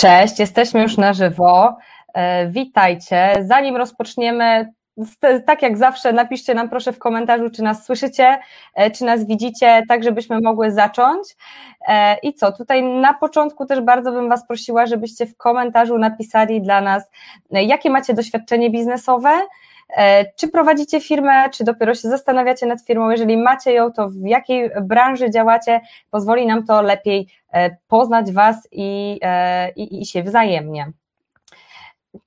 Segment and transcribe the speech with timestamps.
[0.00, 1.76] Cześć, jesteśmy już na żywo.
[2.14, 3.32] E, witajcie.
[3.40, 4.72] Zanim rozpoczniemy,
[5.46, 8.38] tak jak zawsze, napiszcie nam proszę w komentarzu, czy nas słyszycie,
[8.74, 11.36] e, czy nas widzicie, tak żebyśmy mogły zacząć.
[11.88, 16.62] E, I co, tutaj na początku też bardzo bym Was prosiła, żebyście w komentarzu napisali
[16.62, 17.10] dla nas,
[17.50, 19.30] jakie macie doświadczenie biznesowe,
[20.36, 23.10] czy prowadzicie firmę, czy dopiero się zastanawiacie nad firmą?
[23.10, 25.80] Jeżeli macie ją, to w jakiej branży działacie?
[26.10, 27.28] Pozwoli nam to lepiej
[27.88, 29.20] poznać Was i,
[29.76, 30.92] i, i się wzajemnie.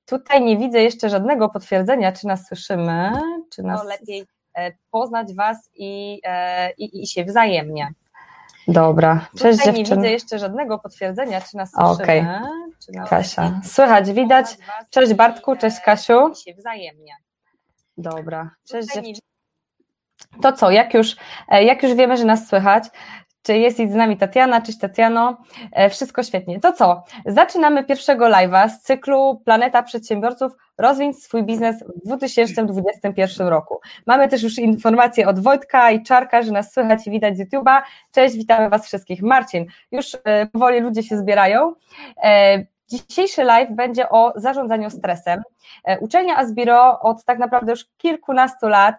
[0.06, 3.12] Tutaj nie widzę jeszcze żadnego potwierdzenia, czy nas słyszymy,
[3.50, 3.82] czy nas.
[3.82, 7.94] To lepiej e, poznać Was i, e, i, i się wzajemnie.
[8.68, 9.78] Dobra, cześć Tutaj dziewczyny.
[9.78, 12.04] nie widzę jeszcze żadnego potwierdzenia, czy nas słyszymy.
[12.04, 12.26] Okay.
[12.86, 14.58] Czy nas Kasia, słychać, widać.
[14.90, 16.30] Cześć Bartku, cześć Kasiu.
[16.30, 17.14] I się wzajemnie.
[18.02, 19.22] Dobra, cześć.
[20.42, 21.16] To co, jak już,
[21.50, 22.84] e, jak już wiemy, że nas słychać,
[23.44, 24.62] czy jest z nami Tatiana?
[24.62, 25.38] Cześć Tatiano.
[25.72, 26.60] E, wszystko świetnie.
[26.60, 27.04] To co?
[27.26, 33.80] Zaczynamy pierwszego live'a z cyklu Planeta Przedsiębiorców Rozwiń swój biznes w 2021 roku.
[34.06, 37.82] Mamy też już informacje od Wojtka i Czarka, że nas słychać i widać z YouTube'a.
[38.12, 39.22] Cześć, witamy Was wszystkich.
[39.22, 41.74] Marcin, już e, powoli ludzie się zbierają.
[42.94, 45.44] E, dzisiejszy live będzie o zarządzaniu stresem.
[46.02, 48.96] Uczelnia Asbiro od tak naprawdę już kilkunastu lat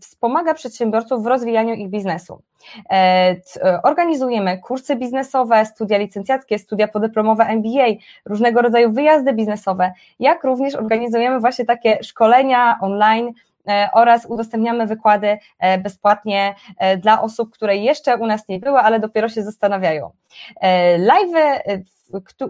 [0.00, 2.42] wspomaga przedsiębiorców w rozwijaniu ich biznesu.
[2.90, 2.94] E,
[3.62, 7.86] e, organizujemy kursy biznesowe, studia licencjackie, studia podyplomowe MBA,
[8.24, 13.32] różnego rodzaju wyjazdy biznesowe, jak również organizujemy właśnie takie szkolenia online,
[13.68, 15.38] e, oraz udostępniamy wykłady
[15.78, 16.54] bezpłatnie
[16.98, 20.10] dla osób, które jeszcze u nas nie były, ale dopiero się zastanawiają.
[20.98, 21.62] Live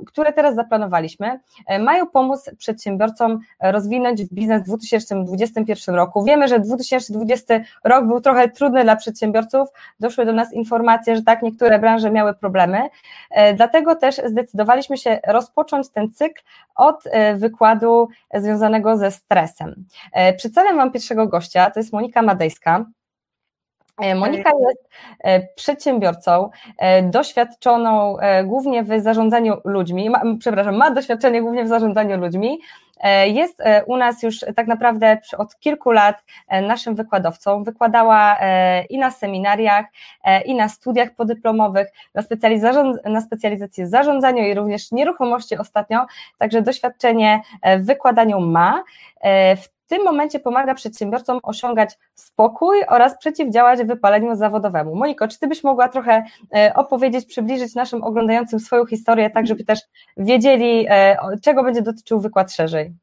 [0.06, 6.24] które teraz zaplanowaliśmy, e, mają pomóc przedsiębiorcom rozwinąć biznes w 2021 roku.
[6.24, 9.68] Wiemy, że 2020 rok był trochę trudny dla przedsiębiorców.
[10.00, 12.88] Doszły do nas informacje, że tak, niektóre branże miały problemy.
[13.30, 16.42] E, dlatego też zdecydowaliśmy się rozpocząć ten cykl
[16.74, 19.84] od e, wykładu związanego ze stresem.
[20.36, 22.84] Przedstawiam Wam pierwszego gościa, to jest Monika Madejska.
[24.02, 24.88] E, Monika jest
[25.20, 32.18] e, przedsiębiorcą, e, doświadczoną głównie w zarządzaniu ludźmi, ma, przepraszam, ma doświadczenie głównie w zarządzaniu
[32.18, 32.60] ludźmi.
[33.26, 36.24] Jest u nas już tak naprawdę od kilku lat
[36.62, 37.64] naszym wykładowcą.
[37.64, 38.38] Wykładała
[38.90, 39.86] i na seminariach,
[40.44, 42.22] i na studiach podyplomowych, na,
[43.04, 46.06] na specjalizację zarządzaniu i również nieruchomości ostatnio,
[46.38, 47.40] także doświadczenie
[47.78, 48.82] w wykładaniu ma.
[49.56, 54.94] W tym momencie pomaga przedsiębiorcom osiągać spokój oraz przeciwdziałać wypaleniu zawodowemu.
[54.94, 59.64] Moniko, czy Ty byś mogła trochę e, opowiedzieć, przybliżyć naszym oglądającym swoją historię, tak żeby
[59.64, 59.80] też
[60.16, 62.94] wiedzieli, e, czego będzie dotyczył wykład szerzej?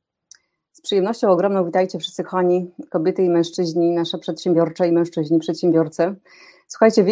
[0.71, 6.15] Z przyjemnością ogromną witajcie wszyscy kochani, kobiety i mężczyźni, nasze przedsiębiorcze i mężczyźni, przedsiębiorcy.
[6.71, 7.05] Słuchajcie,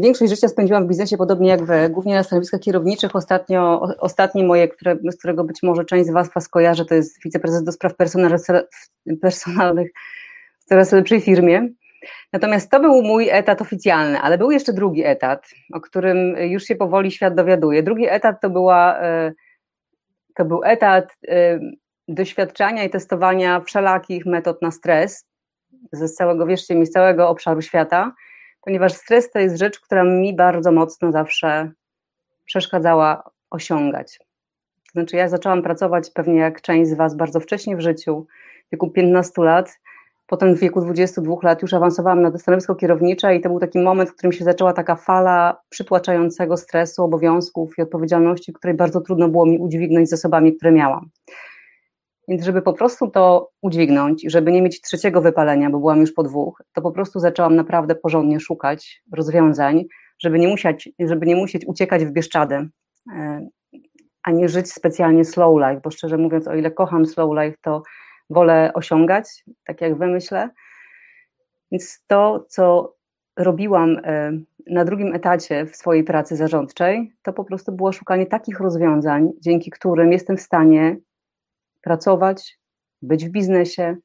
[0.00, 3.16] większość życia spędziłam w biznesie podobnie jak wy, głównie na stanowiskach kierowniczych.
[3.16, 7.22] Ostatnio, ostatnie moje, które, z którego być może część z was was kojarzy, to jest
[7.24, 7.94] wiceprezes do spraw
[9.22, 9.90] personalnych
[10.60, 11.68] w coraz lepszej firmie.
[12.32, 16.76] Natomiast to był mój etat oficjalny, ale był jeszcze drugi etat, o którym już się
[16.76, 17.82] powoli świat dowiaduje.
[17.82, 19.32] Drugi etat to była, e,
[20.34, 21.60] to był etat e,
[22.08, 25.26] doświadczania i testowania wszelakich metod na stres
[25.92, 28.12] ze całego, wierzcie mi, z całego obszaru świata
[28.60, 31.72] ponieważ stres to jest rzecz, która mi bardzo mocno zawsze
[32.44, 34.18] przeszkadzała osiągać.
[34.86, 38.26] To znaczy, ja zaczęłam pracować pewnie jak część z Was bardzo wcześnie w życiu,
[38.68, 39.78] w wieku 15 lat.
[40.26, 44.10] Potem w wieku 22 lat już awansowałam na stanowisko kierownicze i to był taki moment,
[44.10, 49.46] w którym się zaczęła taka fala przytłaczającego stresu, obowiązków i odpowiedzialności, której bardzo trudno było
[49.46, 51.10] mi udźwignąć zasobami, które miałam.
[52.28, 56.12] Więc żeby po prostu to udźwignąć i żeby nie mieć trzeciego wypalenia, bo byłam już
[56.12, 59.84] po dwóch, to po prostu zaczęłam naprawdę porządnie szukać rozwiązań,
[60.18, 62.68] żeby nie musieć, żeby nie musieć uciekać w Bieszczady,
[63.14, 63.48] e,
[64.22, 67.82] a nie żyć specjalnie slow life, bo szczerze mówiąc, o ile kocham slow life, to
[68.30, 70.50] wolę osiągać, tak jak wy myślę.
[71.72, 72.94] Więc to, co
[73.36, 74.32] robiłam e,
[74.66, 79.70] na drugim etacie w swojej pracy zarządczej, to po prostu było szukanie takich rozwiązań, dzięki
[79.70, 80.96] którym jestem w stanie
[81.88, 82.58] pracować,
[83.02, 83.96] być w biznesie,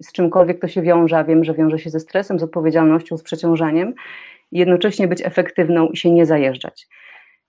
[0.00, 3.22] z czymkolwiek to się wiąże, a wiem, że wiąże się ze stresem, z odpowiedzialnością, z
[3.22, 3.94] przeciążeniem,
[4.52, 6.88] i jednocześnie być efektywną i się nie zajeżdżać.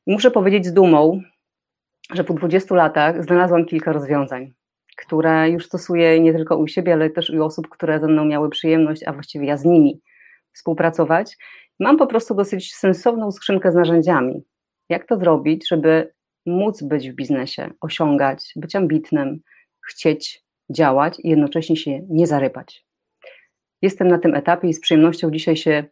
[0.07, 1.21] muszę powiedzieć z dumą,
[2.13, 4.53] że po 20 latach znalazłam kilka rozwiązań,
[4.97, 8.49] które już stosuję nie tylko u siebie, ale też u osób, które ze mną miały
[8.49, 10.01] przyjemność, a właściwie ja z nimi
[10.53, 11.37] współpracować.
[11.79, 14.43] Mam po prostu dosyć sensowną skrzynkę z narzędziami.
[14.89, 16.11] Jak to zrobić, żeby
[16.49, 19.39] móc być w biznesie, osiągać, być ambitnym,
[19.87, 22.85] chcieć działać i jednocześnie się nie zarypać.
[23.81, 25.83] Jestem na tym etapie i z przyjemnością dzisiaj się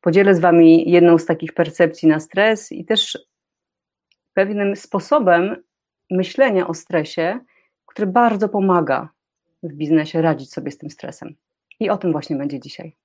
[0.00, 3.18] podzielę z Wami jedną z takich percepcji na stres i też
[4.34, 5.56] pewnym sposobem
[6.10, 7.40] myślenia o stresie,
[7.86, 9.08] który bardzo pomaga
[9.62, 11.34] w biznesie radzić sobie z tym stresem.
[11.80, 12.96] I o tym właśnie będzie dzisiaj.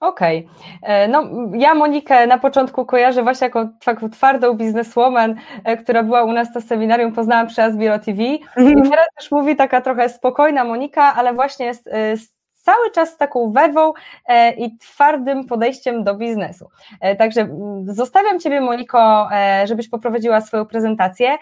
[0.00, 0.48] Okej.
[0.82, 1.08] Okay.
[1.08, 1.24] No,
[1.54, 5.34] ja Monikę na początku kojarzę właśnie jako taką twardą bizneswoman,
[5.64, 8.22] e, która była u nas to seminarium, poznałam przy Asbiro TV.
[8.56, 8.78] Mhm.
[8.78, 11.82] I teraz też mówi taka trochę spokojna Monika, ale właśnie z,
[12.20, 12.37] z
[12.68, 13.92] cały czas z taką werwą
[14.26, 16.70] e, i twardym podejściem do biznesu.
[17.00, 21.36] E, także mm, zostawiam Ciebie, Moniko, e, żebyś poprowadziła swoją prezentację.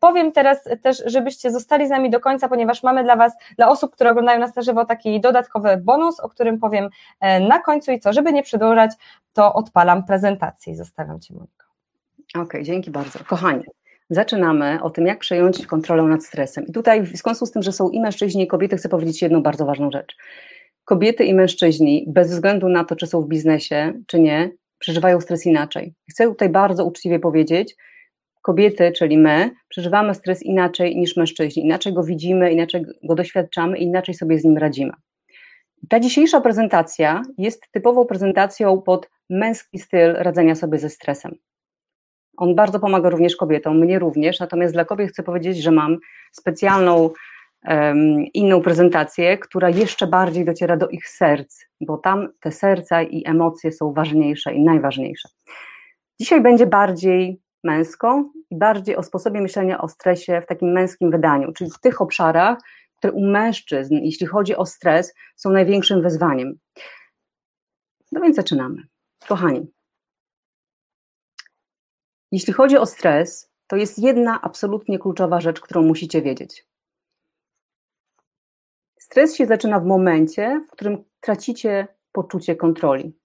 [0.00, 3.92] Powiem teraz też, żebyście zostali z nami do końca, ponieważ mamy dla Was, dla osób,
[3.92, 6.88] które oglądają nas na żywo, taki dodatkowy bonus, o którym powiem
[7.48, 8.90] na końcu i co, żeby nie przedłużać,
[9.32, 11.64] to odpalam prezentację i zostawiam Cię, Moniko.
[12.28, 13.18] Okej, okay, dzięki bardzo.
[13.26, 13.64] Kochani,
[14.10, 16.66] zaczynamy o tym, jak przejąć kontrolę nad stresem.
[16.66, 19.42] I tutaj, w związku z tym, że są i mężczyźni, i kobiety, chcę powiedzieć jedną
[19.42, 20.16] bardzo ważną rzecz
[20.88, 25.46] kobiety i mężczyźni, bez względu na to, czy są w biznesie, czy nie, przeżywają stres
[25.46, 25.94] inaczej.
[26.10, 27.76] Chcę tutaj bardzo uczciwie powiedzieć,
[28.42, 31.64] kobiety, czyli my, przeżywamy stres inaczej niż mężczyźni.
[31.64, 34.92] Inaczej go widzimy, inaczej go doświadczamy inaczej sobie z nim radzimy.
[35.88, 41.34] Ta dzisiejsza prezentacja jest typową prezentacją pod męski styl radzenia sobie ze stresem.
[42.36, 45.98] On bardzo pomaga również kobietom, mnie również, natomiast dla kobiet chcę powiedzieć, że mam
[46.32, 47.10] specjalną
[48.34, 53.72] inną prezentację, która jeszcze bardziej dociera do ich serc, bo tam te serca i emocje
[53.72, 55.28] są ważniejsze i najważniejsze.
[56.20, 61.52] Dzisiaj będzie bardziej męsko i bardziej o sposobie myślenia o stresie w takim męskim wydaniu,
[61.52, 62.58] czyli w tych obszarach,
[62.96, 66.58] które u mężczyzn, jeśli chodzi o stres, są największym wyzwaniem.
[68.12, 68.82] No więc zaczynamy.
[69.28, 69.66] Kochani,
[72.32, 76.67] jeśli chodzi o stres, to jest jedna absolutnie kluczowa rzecz, którą musicie wiedzieć.
[79.10, 83.16] Stres się zaczyna w momencie, w którym tracicie poczucie kontroli.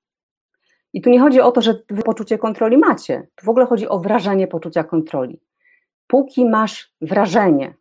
[0.93, 3.27] I tu nie chodzi o to, że wy poczucie kontroli macie.
[3.35, 5.41] Tu w ogóle chodzi o wrażenie poczucia kontroli.
[6.07, 7.73] Póki masz wrażenie,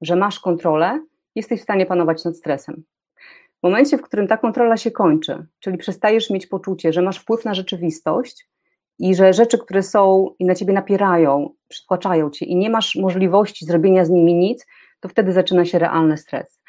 [0.00, 1.04] że masz kontrolę,
[1.34, 2.84] jesteś w stanie panować nad stresem.
[3.60, 7.44] W momencie, w którym ta kontrola się kończy, czyli przestajesz mieć poczucie, że masz wpływ
[7.44, 8.48] na rzeczywistość
[8.98, 13.66] i że rzeczy, które są i na ciebie napierają, przytłaczają cię i nie masz możliwości
[13.66, 14.66] zrobienia z nimi nic,
[15.00, 16.61] to wtedy zaczyna się realny stres.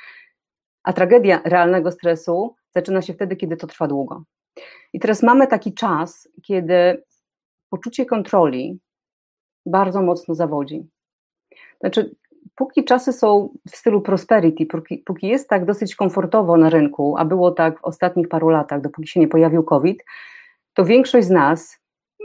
[0.84, 4.24] A tragedia realnego stresu zaczyna się wtedy, kiedy to trwa długo.
[4.94, 7.04] I teraz mamy taki czas, kiedy
[7.70, 8.80] poczucie kontroli
[9.66, 10.88] bardzo mocno zawodzi.
[11.80, 12.16] Znaczy,
[12.56, 17.26] póki czasy są w stylu prosperity, póki, póki, jest tak dosyć komfortowo na rynku, a
[17.26, 20.04] było tak w ostatnich paru latach, dopóki się nie pojawił COVID,
[20.74, 21.80] to większość z nas,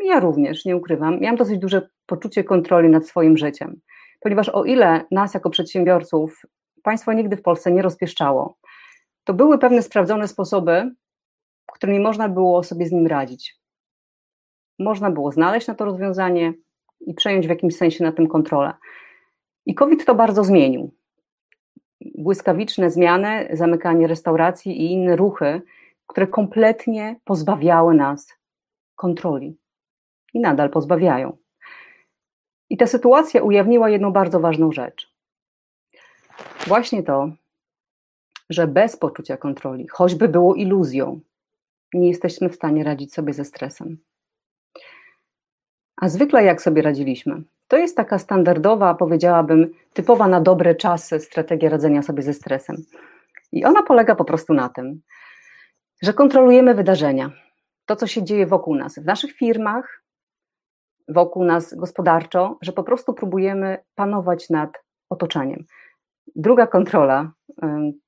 [0.04, 3.80] ja również, nie ukrywam, miałam dosyć duże poczucie kontroli nad swoim życiem.
[4.20, 6.42] Ponieważ o ile nas jako przedsiębiorców
[6.88, 8.58] państwo nigdy w Polsce nie rozpieszczało.
[9.24, 10.94] To były pewne sprawdzone sposoby,
[11.72, 13.58] którymi można było sobie z nim radzić.
[14.78, 16.52] Można było znaleźć na to rozwiązanie
[17.00, 18.72] i przejąć w jakimś sensie na tym kontrolę.
[19.66, 20.94] I COVID to bardzo zmienił.
[22.00, 25.62] Błyskawiczne zmiany, zamykanie restauracji i inne ruchy,
[26.06, 28.34] które kompletnie pozbawiały nas
[28.96, 29.58] kontroli
[30.34, 31.36] i nadal pozbawiają.
[32.70, 35.07] I ta sytuacja ujawniła jedną bardzo ważną rzecz
[36.66, 37.30] właśnie to,
[38.50, 41.20] że bez poczucia kontroli, choćby było iluzją,
[41.94, 43.98] nie jesteśmy w stanie radzić sobie ze stresem.
[45.96, 47.42] A zwykle jak sobie radziliśmy?
[47.68, 52.76] To jest taka standardowa, powiedziałabym, typowa na dobre czasy strategia radzenia sobie ze stresem.
[53.52, 55.00] I ona polega po prostu na tym,
[56.02, 57.30] że kontrolujemy wydarzenia,
[57.86, 60.02] to co się dzieje wokół nas, w naszych firmach,
[61.08, 64.70] wokół nas gospodarczo, że po prostu próbujemy panować nad
[65.10, 65.64] otoczeniem.
[66.36, 67.32] Druga kontrola,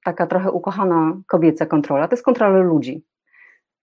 [0.05, 3.05] taka trochę ukochana kobieca kontrola, to jest kontrola ludzi.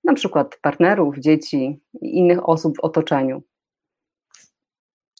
[0.03, 3.43] Na przykład partnerów, dzieci i innych osób w otoczeniu.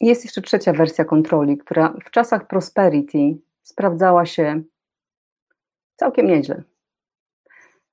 [0.00, 4.62] Jest jeszcze trzecia wersja kontroli, która w czasach prosperity sprawdzała się
[5.96, 6.62] całkiem nieźle.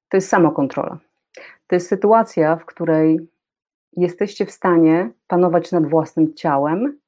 [0.09, 0.99] To jest samokontrola.
[1.67, 3.29] To jest sytuacja, w której
[3.97, 6.99] jesteście w stanie panować nad własnym ciałem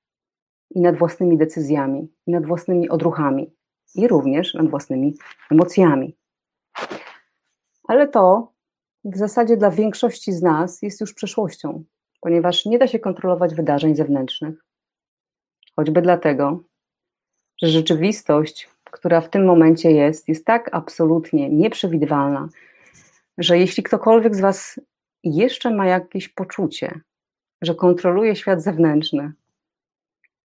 [0.70, 3.57] i nad własnymi decyzjami, i nad własnymi odruchami
[3.96, 5.18] i również nad własnymi
[5.52, 6.16] emocjami.
[7.88, 8.52] Ale to
[9.04, 11.84] w zasadzie dla większości z nas jest już przeszłością,
[12.22, 14.66] ponieważ nie da się kontrolować wydarzeń zewnętrznych.
[15.76, 16.64] Choćby dlatego,
[17.62, 22.50] że rzeczywistość, która w tym momencie jest, jest tak absolutnie nieprzewidywalna,
[23.38, 24.80] że jeśli ktokolwiek z Was
[25.24, 27.00] jeszcze ma jakieś poczucie,
[27.62, 29.34] że kontroluje świat zewnętrzny,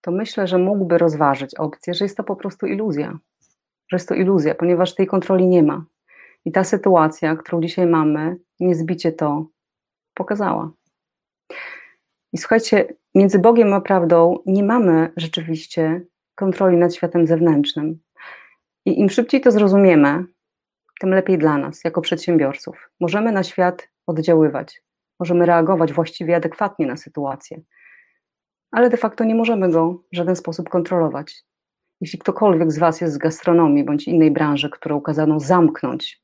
[0.01, 3.19] to myślę, że mógłby rozważyć opcję, że jest to po prostu iluzja
[3.91, 5.85] że jest to iluzja, ponieważ tej kontroli nie ma.
[6.45, 9.47] I ta sytuacja, którą dzisiaj mamy, niezbicie to
[10.15, 10.73] pokazała.
[12.33, 16.03] I słuchajcie, między Bogiem a prawdą nie mamy rzeczywiście
[16.35, 18.01] kontroli nad światem zewnętrznym.
[18.87, 20.25] I im szybciej to zrozumiemy,
[21.01, 22.91] tym lepiej dla nas, jako przedsiębiorców.
[23.01, 24.83] Możemy na świat oddziaływać,
[25.21, 27.61] możemy reagować właściwie adekwatnie na sytuację,
[28.71, 31.45] ale de facto nie możemy go w żaden sposób kontrolować.
[32.01, 36.23] Jeśli ktokolwiek z Was jest z gastronomii bądź innej branży, którą kazano zamknąć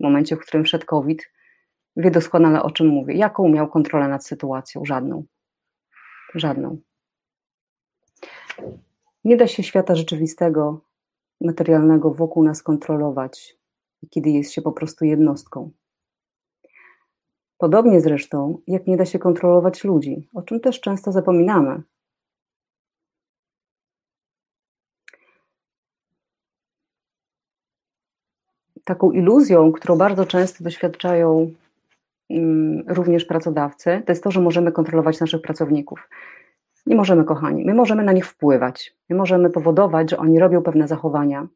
[0.00, 1.30] w momencie, w którym wszedł COVID,
[1.96, 3.14] wie doskonale o czym mówię.
[3.14, 4.84] Jaką miał kontrolę nad sytuacją?
[4.84, 5.24] Żadną.
[6.34, 6.78] Żadną.
[9.24, 10.80] Nie da się świata rzeczywistego,
[11.40, 13.56] materialnego wokół nas kontrolować,
[14.10, 15.70] kiedy jest się po prostu jednostką.
[17.58, 21.82] Podobnie zresztą, jak nie da się kontrolować ludzi, o czym też często zapominamy.
[28.90, 31.50] Taką iluzją, którą bardzo często doświadczają
[32.30, 36.08] mm, również pracodawcy, to jest to, że możemy kontrolować naszych pracowników.
[36.86, 37.64] Nie możemy, kochani.
[37.64, 38.96] My możemy na nich wpływać.
[39.08, 41.46] My możemy powodować, że oni robią pewne zachowania.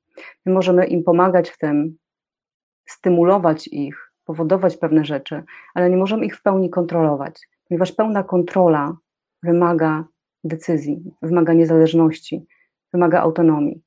[0.46, 1.96] My możemy im pomagać w tym,
[2.86, 5.42] stymulować ich, powodować pewne rzeczy,
[5.74, 8.96] ale nie możemy ich w pełni kontrolować, ponieważ pełna kontrola
[9.42, 10.04] wymaga
[10.44, 12.46] decyzji, wymaga niezależności,
[12.92, 13.83] wymaga autonomii.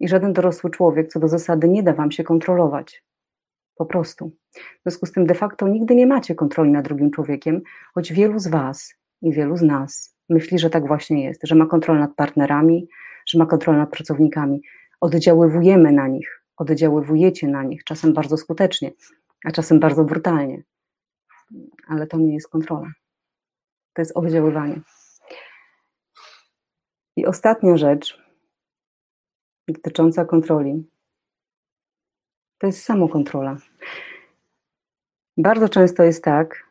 [0.00, 3.04] I żaden dorosły człowiek, co do zasady, nie da wam się kontrolować.
[3.74, 4.32] Po prostu.
[4.54, 7.62] W związku z tym, de facto, nigdy nie macie kontroli nad drugim człowiekiem,
[7.94, 11.66] choć wielu z was i wielu z nas myśli, że tak właśnie jest, że ma
[11.66, 12.88] kontrolę nad partnerami,
[13.26, 14.62] że ma kontrolę nad pracownikami.
[15.00, 18.90] Oddziaływujemy na nich, oddziaływujecie na nich, czasem bardzo skutecznie,
[19.44, 20.62] a czasem bardzo brutalnie.
[21.88, 22.92] Ale to nie jest kontrola.
[23.92, 24.80] To jest oddziaływanie.
[27.16, 28.29] I ostatnia rzecz
[29.72, 30.84] dotycząca kontroli
[32.60, 33.56] to jest samokontrola.
[35.36, 36.70] Bardzo często jest tak,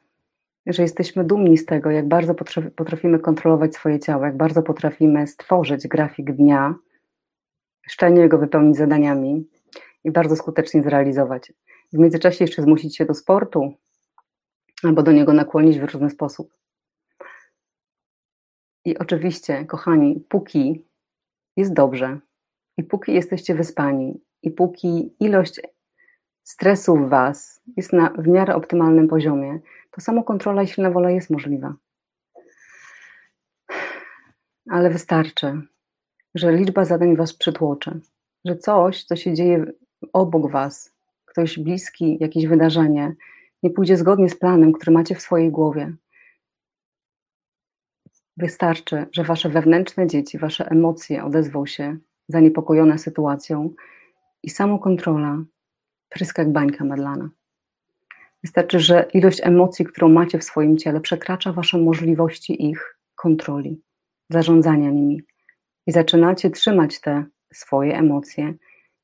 [0.66, 2.36] że jesteśmy dumni z tego, jak bardzo
[2.76, 6.76] potrafimy kontrolować swoje ciało, jak bardzo potrafimy stworzyć grafik dnia,
[7.88, 9.50] szczelnie go wypełnić zadaniami
[10.04, 11.54] i bardzo skutecznie zrealizować.
[11.94, 13.74] W międzyczasie jeszcze zmusić się do sportu
[14.84, 16.54] albo do niego nakłonić w różny sposób.
[18.86, 20.86] I oczywiście, kochani, póki
[21.58, 22.20] jest dobrze
[22.80, 25.62] i póki jesteście wyspani i póki ilość
[26.44, 29.60] stresu w Was jest na w miarę optymalnym poziomie,
[29.92, 31.74] to samokontrola i silna wola jest możliwa.
[34.70, 35.62] Ale wystarczy,
[36.36, 38.00] że liczba zadań Was przytłoczy,
[38.46, 39.66] że coś, co się dzieje
[40.14, 40.96] obok Was,
[41.26, 43.16] ktoś bliski, jakieś wydarzenie,
[43.64, 45.94] nie pójdzie zgodnie z planem, który macie w swojej głowie.
[48.38, 51.98] Wystarczy, że Wasze wewnętrzne dzieci, Wasze emocje odezwą się
[52.30, 53.74] zaniepokojone sytuacją
[54.44, 55.44] i samokontrola
[56.10, 57.30] pryska jak bańka madlana.
[58.44, 63.82] Wystarczy, że ilość emocji, którą macie w swoim ciele, przekracza Wasze możliwości ich kontroli,
[64.30, 65.22] zarządzania nimi.
[65.88, 68.54] I zaczynacie trzymać te swoje emocje,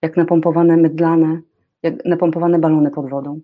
[0.02, 1.42] jak napompowane mydlane,
[1.84, 3.42] jak napompowane balony pod wodą.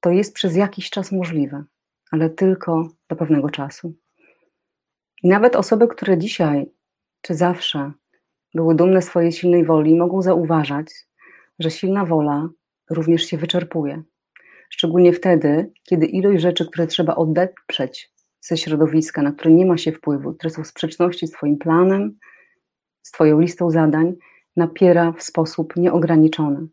[0.00, 1.64] To jest przez jakiś czas możliwe,
[2.10, 3.94] ale tylko do pewnego czasu.
[5.22, 6.66] I nawet osoby, które dzisiaj
[7.20, 7.92] czy zawsze
[8.54, 10.86] były dumne swojej silnej woli, mogą zauważać,
[11.58, 12.48] że silna wola
[12.90, 14.02] również się wyczerpuje.
[14.70, 19.92] Szczególnie wtedy, kiedy ilość rzeczy, które trzeba odeprzeć ze środowiska, na które nie ma się
[19.92, 22.18] wpływu, które są w sprzeczności z Twoim planem,
[23.02, 24.14] z Twoją listą zadań,
[24.56, 26.66] napiera w sposób nieograniczony.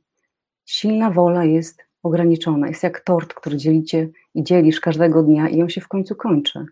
[0.66, 5.70] Silna wola jest ograniczona, jest jak tort, który dzielicie i dzielisz każdego dnia i on
[5.70, 6.66] się w końcu kończy.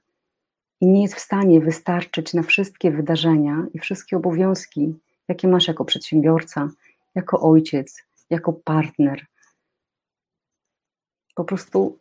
[0.82, 4.96] I nie jest w stanie wystarczyć na wszystkie wydarzenia i wszystkie obowiązki,
[5.28, 6.70] jakie masz jako przedsiębiorca,
[7.16, 9.26] jako ojciec, jako partner.
[11.36, 12.00] Po prostu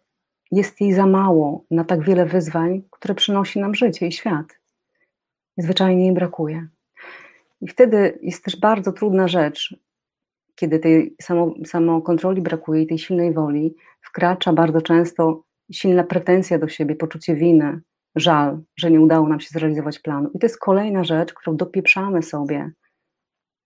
[0.51, 4.59] jest jej za mało na tak wiele wyzwań, które przynosi nam życie i świat.
[5.57, 6.69] zwyczajnie jej brakuje.
[7.61, 9.77] I wtedy jest też bardzo trudna rzecz,
[10.55, 15.43] kiedy tej samo, samokontroli brakuje i tej silnej woli, wkracza bardzo często
[15.73, 17.81] silna pretensja do siebie, poczucie winy,
[18.21, 20.31] żal, że nie udało nam się zrealizować planu.
[20.35, 22.71] I to jest kolejna rzecz, którą dopieprzamy sobie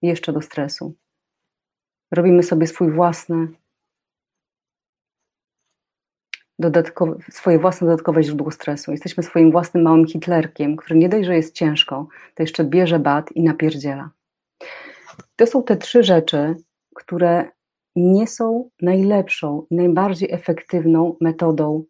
[0.02, 0.94] jeszcze do stresu.
[2.12, 3.48] Robimy sobie swój własny,
[6.58, 8.90] dodatkowe, swoje własne dodatkowe źródło stresu.
[8.90, 13.32] Jesteśmy swoim własnym małym hitlerkiem, który nie dość, że jest ciężko, to jeszcze bierze bat
[13.32, 14.10] i napierdziela.
[15.36, 16.54] To są te trzy rzeczy,
[16.94, 17.50] które
[17.96, 21.84] nie są najlepszą i najbardziej efektywną metodą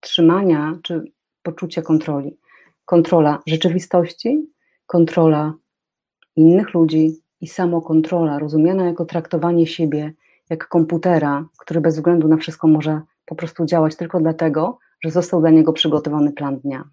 [0.00, 1.12] trzymania czy
[1.46, 2.38] poczucia kontroli.
[2.84, 4.30] Kontrola rzeczywistości,
[4.86, 5.54] kontrola
[6.36, 10.12] innych ludzi i samokontrola, rozumiana jako traktowanie siebie
[10.50, 15.40] jak komputera, który bez względu na wszystko może po prostu działać tylko dlatego, że został
[15.40, 16.84] dla niego przygotowany plan dnia.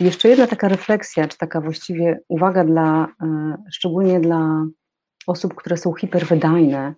[0.00, 4.66] Jeszcze jedna taka refleksja, czy taka właściwie uwaga dla, e, szczególnie dla
[5.26, 6.94] osób, które są hiperwydajne,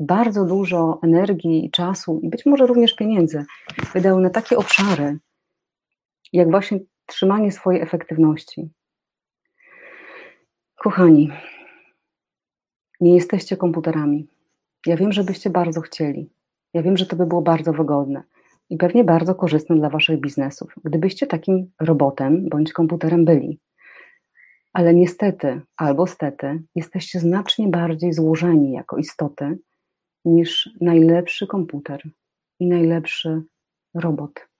[0.00, 3.44] bardzo dużo energii czasu i być może również pieniędzy
[3.94, 5.18] wydały na takie obszary,
[6.34, 8.70] jak właśnie trzymanie swojej efektywności.
[10.76, 11.30] Kochani,
[13.00, 14.28] nie jesteście komputerami.
[14.86, 16.30] Ja wiem, że byście bardzo chcieli.
[16.74, 18.22] Ja wiem, że to by było bardzo wygodne
[18.70, 23.60] i pewnie bardzo korzystne dla waszych biznesów, gdybyście takim robotem bądź komputerem byli.
[24.72, 29.58] Ale niestety, albo stety, jesteście znacznie bardziej złożeni jako istoty
[30.24, 32.02] niż najlepszy komputer
[32.60, 33.42] i najlepszy
[33.94, 34.53] robot.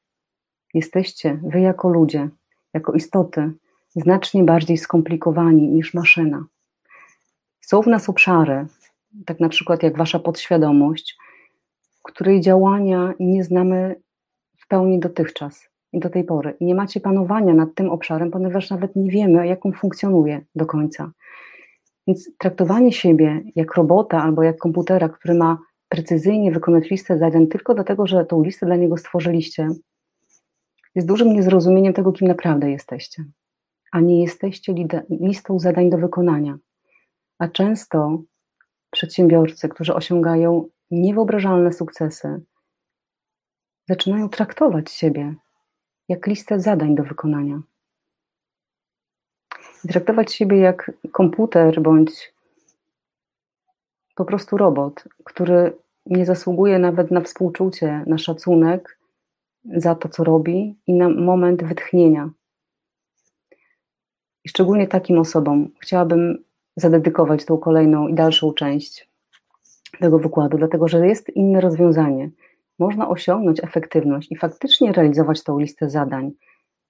[0.74, 2.28] Jesteście wy jako ludzie,
[2.74, 3.52] jako istoty,
[3.96, 6.44] znacznie bardziej skomplikowani niż maszyna.
[7.60, 8.66] Są w nas obszary,
[9.26, 11.16] tak na przykład jak wasza podświadomość,
[12.02, 14.00] której działania nie znamy
[14.58, 16.54] w pełni dotychczas i do tej pory.
[16.60, 20.66] I nie macie panowania nad tym obszarem, ponieważ nawet nie wiemy, jak on funkcjonuje do
[20.66, 21.12] końca.
[22.06, 27.74] Więc traktowanie siebie jak robota albo jak komputera, który ma precyzyjnie wykonać listę zadań tylko
[27.74, 29.68] dlatego, że tą listę dla niego stworzyliście,
[30.94, 33.24] jest dużym niezrozumieniem tego, kim naprawdę jesteście.
[33.92, 34.74] A nie jesteście
[35.10, 36.58] listą zadań do wykonania.
[37.38, 38.22] A często
[38.90, 42.40] przedsiębiorcy, którzy osiągają niewyobrażalne sukcesy,
[43.88, 45.34] zaczynają traktować siebie
[46.08, 47.62] jak listę zadań do wykonania.
[49.88, 52.34] Traktować siebie jak komputer bądź
[54.14, 58.98] po prostu robot, który nie zasługuje nawet na współczucie, na szacunek
[59.64, 62.30] za to, co robi i na moment wytchnienia.
[64.44, 66.44] I szczególnie takim osobom chciałabym
[66.76, 69.08] zadedykować tą kolejną i dalszą część
[70.00, 72.30] tego wykładu, dlatego że jest inne rozwiązanie.
[72.78, 76.32] Można osiągnąć efektywność i faktycznie realizować tą listę zadań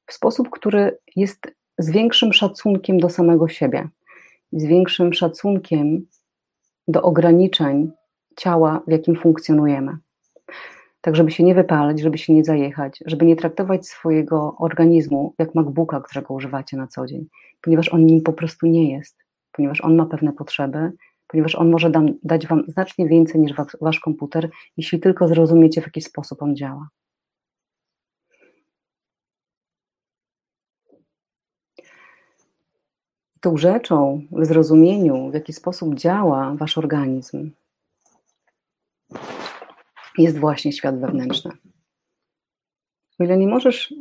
[0.06, 3.88] w sposób, który jest z większym szacunkiem do samego siebie,
[4.52, 6.06] z większym szacunkiem
[6.88, 7.92] do ograniczeń
[8.36, 9.98] ciała, w jakim funkcjonujemy.
[11.04, 15.54] Tak, żeby się nie wypalać, żeby się nie zajechać, żeby nie traktować swojego organizmu jak
[15.54, 17.26] MacBooka, którego używacie na co dzień,
[17.60, 20.92] ponieważ on nim po prostu nie jest, ponieważ on ma pewne potrzeby,
[21.26, 25.80] ponieważ on może dam, dać Wam znacznie więcej niż wasz, wasz komputer, jeśli tylko zrozumiecie,
[25.80, 26.88] w jaki sposób on działa.
[33.40, 37.50] Tą rzeczą w zrozumieniu, w jaki sposób działa Wasz organizm,
[40.18, 41.50] jest właśnie świat wewnętrzny.
[43.18, 43.94] O ile nie możesz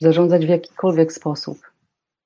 [0.00, 1.58] zarządzać w jakikolwiek sposób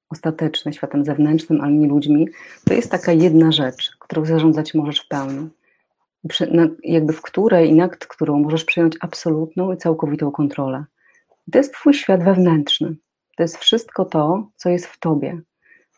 [0.09, 2.29] ostateczny światem zewnętrznym, ale nie ludźmi,
[2.65, 5.49] to jest taka jedna rzecz, którą zarządzać możesz w pełni.
[6.83, 10.85] Jakby w której i nad którą możesz przyjąć absolutną i całkowitą kontrolę.
[11.53, 12.97] To jest Twój świat wewnętrzny.
[13.37, 15.41] To jest wszystko to, co jest w Tobie.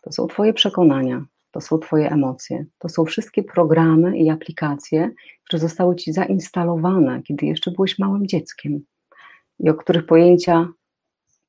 [0.01, 5.11] To są Twoje przekonania, to są Twoje emocje, to są wszystkie programy i aplikacje,
[5.45, 8.85] które zostały Ci zainstalowane, kiedy jeszcze byłeś małym dzieckiem
[9.59, 10.67] i o których pojęcia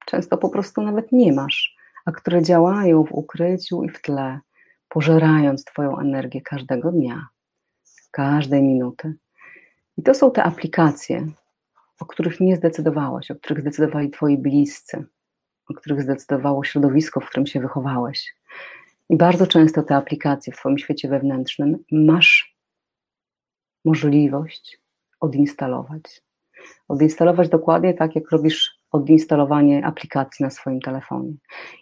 [0.06, 4.40] często po prostu nawet nie masz, a które działają w ukryciu i w tle,
[4.88, 7.28] pożerając Twoją energię każdego dnia,
[8.10, 9.14] każdej minuty.
[9.98, 11.26] I to są te aplikacje,
[12.00, 15.04] o których nie zdecydowałaś, o których zdecydowali Twoi bliscy,
[15.68, 18.34] o których zdecydowało środowisko, w którym się wychowałeś.
[19.10, 22.56] I bardzo często te aplikacje w Twoim świecie wewnętrznym masz
[23.84, 24.80] możliwość
[25.20, 26.22] odinstalować.
[26.88, 31.34] Odinstalować dokładnie tak, jak robisz odinstalowanie aplikacji na swoim telefonie.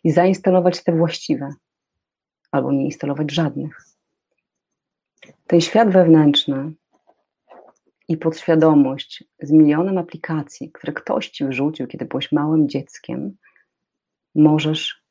[0.04, 1.48] I zainstalować te właściwe,
[2.50, 3.84] albo nie instalować żadnych.
[5.46, 6.72] Ten świat wewnętrzny
[8.08, 13.36] i podświadomość z milionem aplikacji, które ktoś ci wrzucił, kiedy byłeś małym dzieckiem,
[14.34, 15.02] możesz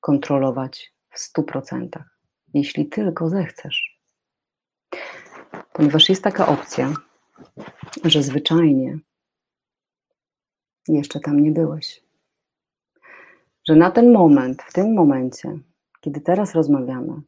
[0.00, 2.18] kontrolować w stu procentach,
[2.54, 4.00] jeśli tylko zechcesz.
[5.72, 6.92] Ponieważ jest taka opcja,
[8.04, 8.98] że zwyczajnie
[10.88, 12.02] jeszcze tam nie byłeś.
[13.64, 15.58] Że na ten moment, w tym momencie,
[16.00, 17.20] kiedy teraz rozmawiamy,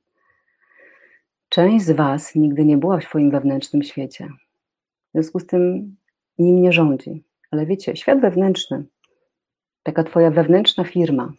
[1.48, 4.28] część z Was nigdy nie była w swoim wewnętrznym świecie.
[5.08, 5.96] W związku z tym
[6.38, 7.24] nim nie rządzi.
[7.50, 8.84] Ale wiecie, świat wewnętrzny,
[9.82, 11.32] taka Twoja wewnętrzna firma,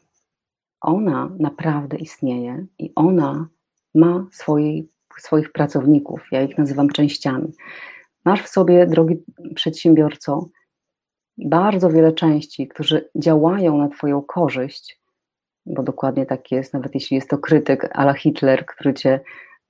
[0.81, 3.47] ona naprawdę istnieje i ona
[3.95, 6.21] ma swojej, swoich pracowników.
[6.31, 7.53] Ja ich nazywam częściami.
[8.25, 9.23] Masz w sobie, drogi
[9.55, 10.49] przedsiębiorco,
[11.37, 15.01] bardzo wiele części, którzy działają na Twoją korzyść,
[15.65, 19.19] bo dokładnie tak jest, nawet jeśli jest to krytyk ala Hitler, który Cię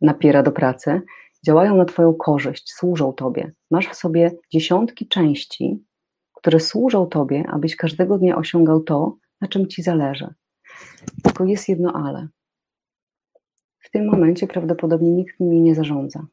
[0.02, 1.02] napiera do pracy,
[1.46, 3.52] działają na Twoją korzyść, służą Tobie.
[3.72, 5.84] Masz w sobie dziesiątki części,
[6.34, 10.34] które służą Tobie, abyś każdego dnia osiągał to, na czym Ci zależy.
[11.24, 12.28] Tylko jest jedno ale.
[13.80, 16.26] W tym momencie prawdopodobnie nikt nimi nie zarządza.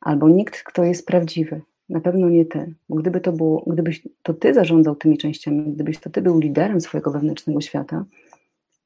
[0.00, 1.62] Albo nikt, kto jest prawdziwy.
[1.88, 5.98] Na pewno nie ty, bo gdyby to było, gdybyś to ty zarządzał tymi częściami, gdybyś
[5.98, 8.04] to ty był liderem swojego wewnętrznego świata,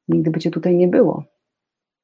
[0.09, 1.25] nigdy by cię tutaj nie było.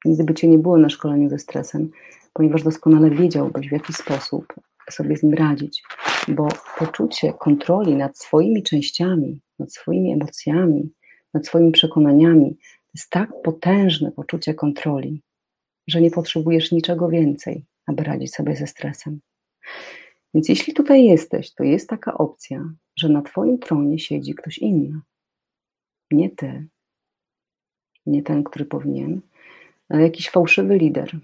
[0.04, 1.90] Nigdy by cię nie było na szkoleniu ze stresem,
[2.32, 4.54] ponieważ doskonale wiedziałbyś, w jaki sposób
[4.90, 5.82] sobie z nim radzić.
[6.28, 10.92] Bo poczucie kontroli nad swoimi częściami, nad swoimi emocjami,
[11.34, 15.22] nad swoimi przekonaniami, to jest tak potężne poczucie kontroli,
[15.88, 19.20] że nie potrzebujesz niczego więcej, aby radzić sobie ze stresem.
[20.34, 25.00] Więc jeśli tutaj jesteś, to jest taka opcja, że na Twoim tronie siedzi ktoś inny.
[26.10, 26.68] Nie Ty,
[28.06, 29.20] nie ten, który powinien,
[29.88, 31.18] ale jakiś fałszywy lider.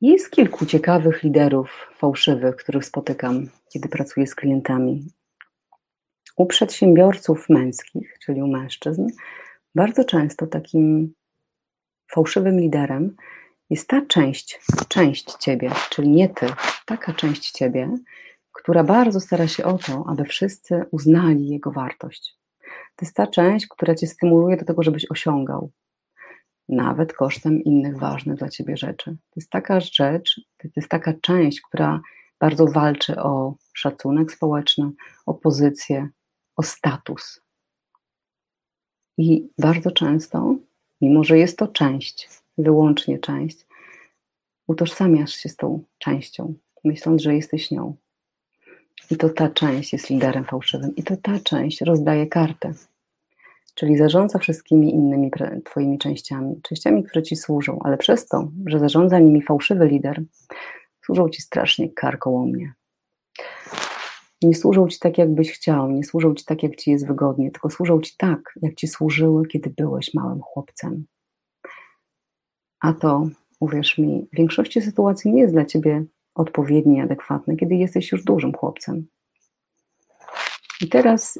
[0.00, 5.08] Jest kilku ciekawych liderów fałszywych, których spotykam, kiedy pracuję z klientami.
[6.36, 9.06] U przedsiębiorców męskich, czyli u mężczyzn,
[9.74, 11.14] bardzo często takim
[12.12, 13.16] fałszywym liderem
[13.70, 16.46] jest ta część, część ciebie, czyli nie ty,
[16.86, 17.98] taka część ciebie,
[18.52, 22.36] która bardzo stara się o to, aby wszyscy uznali jego wartość.
[22.96, 25.70] To jest ta część, która cię stymuluje do tego, żebyś osiągał,
[26.68, 29.10] nawet kosztem innych ważnych dla ciebie rzeczy.
[29.10, 32.00] To jest taka rzecz, to jest taka część, która
[32.40, 34.90] bardzo walczy o szacunek społeczny,
[35.26, 36.08] o pozycję,
[36.56, 37.40] o status.
[39.18, 40.56] I bardzo często,
[41.00, 43.66] mimo że jest to część, wyłącznie część,
[44.66, 47.96] utożsamiasz się z tą częścią, myśląc, że jesteś nią.
[49.10, 52.74] I to ta część jest liderem fałszywym, i to ta część rozdaje kartę,
[53.74, 55.30] czyli zarządza wszystkimi innymi
[55.64, 60.22] Twoimi częściami, częściami, które Ci służą, ale przez to, że zarządza nimi fałszywy lider,
[61.04, 62.74] służą Ci strasznie karkołomnie.
[64.42, 67.70] Nie służą Ci tak, jakbyś chciał, nie służą Ci tak, jak Ci jest wygodnie, tylko
[67.70, 71.06] służą Ci tak, jak Ci służyły, kiedy byłeś małym chłopcem.
[72.80, 73.28] A to,
[73.60, 78.52] uwierz mi, w większości sytuacji nie jest dla ciebie odpowiednie, adekwatne, kiedy jesteś już dużym
[78.52, 79.06] chłopcem.
[80.80, 81.38] I teraz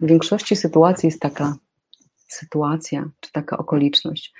[0.00, 1.56] w większości sytuacji jest taka
[2.26, 4.34] sytuacja, czy taka okoliczność,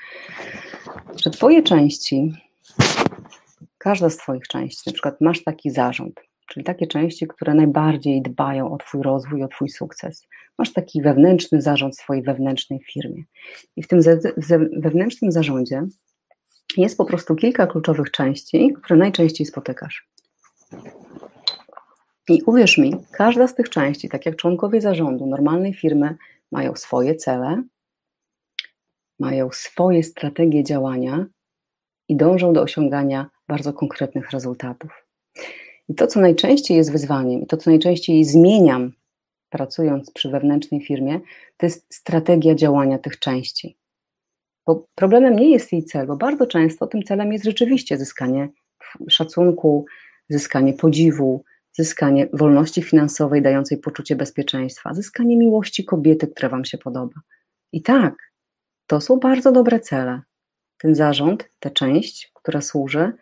[1.16, 2.32] że Twoje części,
[3.78, 8.72] każda z Twoich części, na przykład masz taki zarząd, czyli takie części, które najbardziej dbają
[8.72, 10.26] o Twój rozwój, o Twój sukces.
[10.58, 13.22] Masz taki wewnętrzny zarząd w swojej wewnętrznej firmie.
[13.76, 14.00] I w tym
[14.76, 15.82] wewnętrznym zarządzie
[16.76, 20.08] jest po prostu kilka kluczowych części, które najczęściej spotykasz.
[22.28, 26.16] I uwierz mi, każda z tych części, tak jak członkowie zarządu normalnej firmy,
[26.52, 27.62] mają swoje cele,
[29.20, 31.26] mają swoje strategie działania
[32.08, 35.06] i dążą do osiągania bardzo konkretnych rezultatów.
[35.88, 38.92] I to, co najczęściej jest wyzwaniem, i to, co najczęściej zmieniam,
[39.50, 41.20] pracując przy wewnętrznej firmie,
[41.56, 43.78] to jest strategia działania tych części.
[44.66, 48.48] Bo problemem nie jest jej cel, bo bardzo często tym celem jest rzeczywiście zyskanie
[49.08, 49.86] szacunku,
[50.28, 57.20] zyskanie podziwu, zyskanie wolności finansowej dającej poczucie bezpieczeństwa, zyskanie miłości kobiety, która Wam się podoba.
[57.72, 58.14] I tak,
[58.86, 60.20] to są bardzo dobre cele.
[60.78, 63.12] Ten zarząd, ta część, która służy,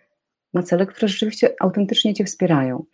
[0.54, 2.85] ma cele, które rzeczywiście autentycznie Cię wspierają.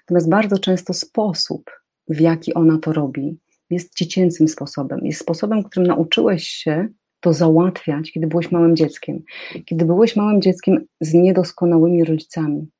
[0.00, 1.70] Natomiast bardzo często sposób,
[2.08, 3.38] w jaki ona to robi,
[3.70, 5.00] jest dziecięcym sposobem.
[5.02, 6.88] Jest sposobem, którym nauczyłeś się
[7.20, 9.22] to załatwiać, kiedy byłeś małym dzieckiem,
[9.64, 12.70] kiedy byłeś małym dzieckiem z niedoskonałymi rodzicami,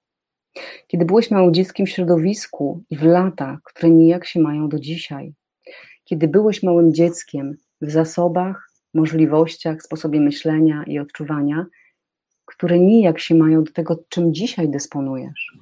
[0.87, 5.35] kiedy byłeś małym dzieckiem w środowisku i w latach, które nijak się mają do dzisiaj,
[6.05, 11.67] kiedy byłeś małym dzieckiem w zasobach, możliwościach, sposobie myślenia i odczuwania,
[12.53, 15.57] które nijak się mają do tego, czym dzisiaj dysponujesz.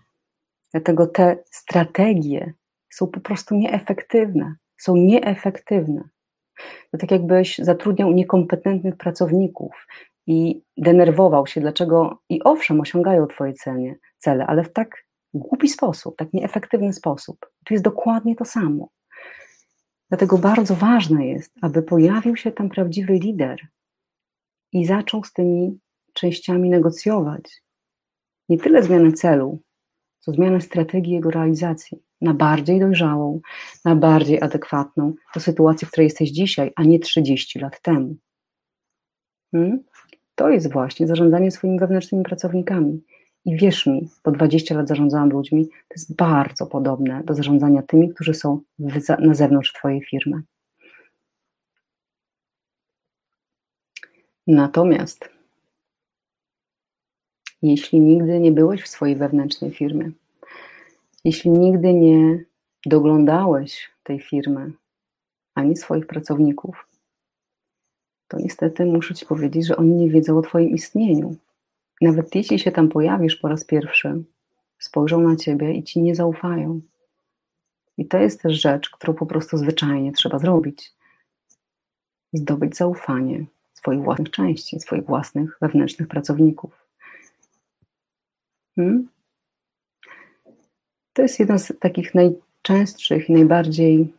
[0.73, 2.53] Dlatego te strategie
[2.91, 4.55] są po prostu nieefektywne.
[4.79, 6.09] Są nieefektywne.
[6.93, 9.87] To tak jakbyś zatrudniał niekompetentnych pracowników
[10.27, 16.17] i denerwował się, dlaczego i owszem, osiągają Twoje cenie, cele, ale w tak głupi sposób,
[16.17, 17.37] tak nieefektywny sposób.
[17.65, 18.89] Tu jest dokładnie to samo.
[20.09, 23.59] Dlatego bardzo ważne jest, aby pojawił się tam prawdziwy lider
[24.73, 25.79] i zaczął z tymi
[26.13, 27.63] częściami negocjować.
[28.49, 29.59] Nie tyle zmianę celu,
[30.21, 33.41] co zmianę strategii jego realizacji na bardziej dojrzałą,
[33.85, 38.17] na bardziej adekwatną do sytuacji, w której jesteś dzisiaj, a nie 30 lat temu.
[39.53, 39.83] Hmm?
[40.35, 43.03] To jest właśnie zarządzanie swoimi wewnętrznymi pracownikami.
[43.45, 48.15] I wierz mi, po 20 lat zarządzałam ludźmi, to jest bardzo podobne do zarządzania tymi,
[48.15, 48.61] którzy są
[49.19, 50.43] na zewnątrz Twojej firmy.
[54.47, 55.31] Natomiast,
[57.63, 60.11] jeśli nigdy nie byłeś w swojej wewnętrznej firmie,
[61.25, 62.45] Jeśli nigdy nie
[62.87, 64.73] doglądałeś tej firmy
[65.55, 66.89] ani swoich pracowników,
[68.29, 71.37] to niestety muszę Ci powiedzieć, że oni nie wiedzą o Twoim istnieniu.
[72.01, 74.23] Nawet jeśli się tam pojawisz po raz pierwszy,
[74.79, 76.81] spojrzą na Ciebie i Ci nie zaufają.
[77.99, 80.93] I to jest też rzecz, którą po prostu zwyczajnie trzeba zrobić.
[82.33, 86.90] Zdobyć zaufanie swoich własnych części, swoich własnych wewnętrznych pracowników.
[88.77, 89.09] Hmm?
[91.13, 94.15] To jest jeden z takich najczęstszych i najbardziej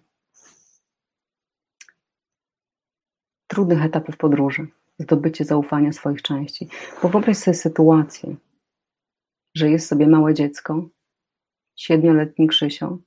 [3.48, 4.68] trudnych etapów podróży.
[5.00, 6.68] Zdobycie zaufania swoich części.
[7.04, 8.36] Bo wyobraź sobie sytuację,
[9.56, 10.90] że jest sobie małe dziecko,
[11.76, 12.98] siedmioletni Krzysio,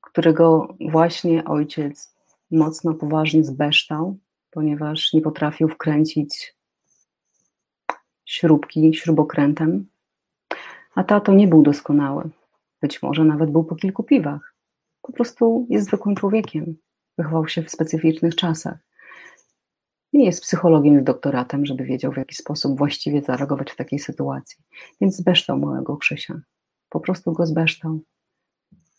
[0.00, 2.14] którego właśnie ojciec
[2.50, 4.18] mocno, poważnie zbeształ,
[4.50, 6.56] ponieważ nie potrafił wkręcić
[8.26, 9.86] śrubki śrubokrętem,
[10.94, 12.30] a tato nie był doskonały.
[12.82, 14.54] Być może nawet był po kilku piwach.
[15.02, 16.76] Po prostu jest zwykłym człowiekiem.
[17.18, 18.78] Wychował się w specyficznych czasach.
[20.12, 24.64] Nie jest psychologiem z doktoratem, żeby wiedział, w jaki sposób właściwie zareagować w takiej sytuacji.
[25.00, 26.40] Więc zbeształ małego Krzysia.
[26.88, 28.00] Po prostu go zbeształ.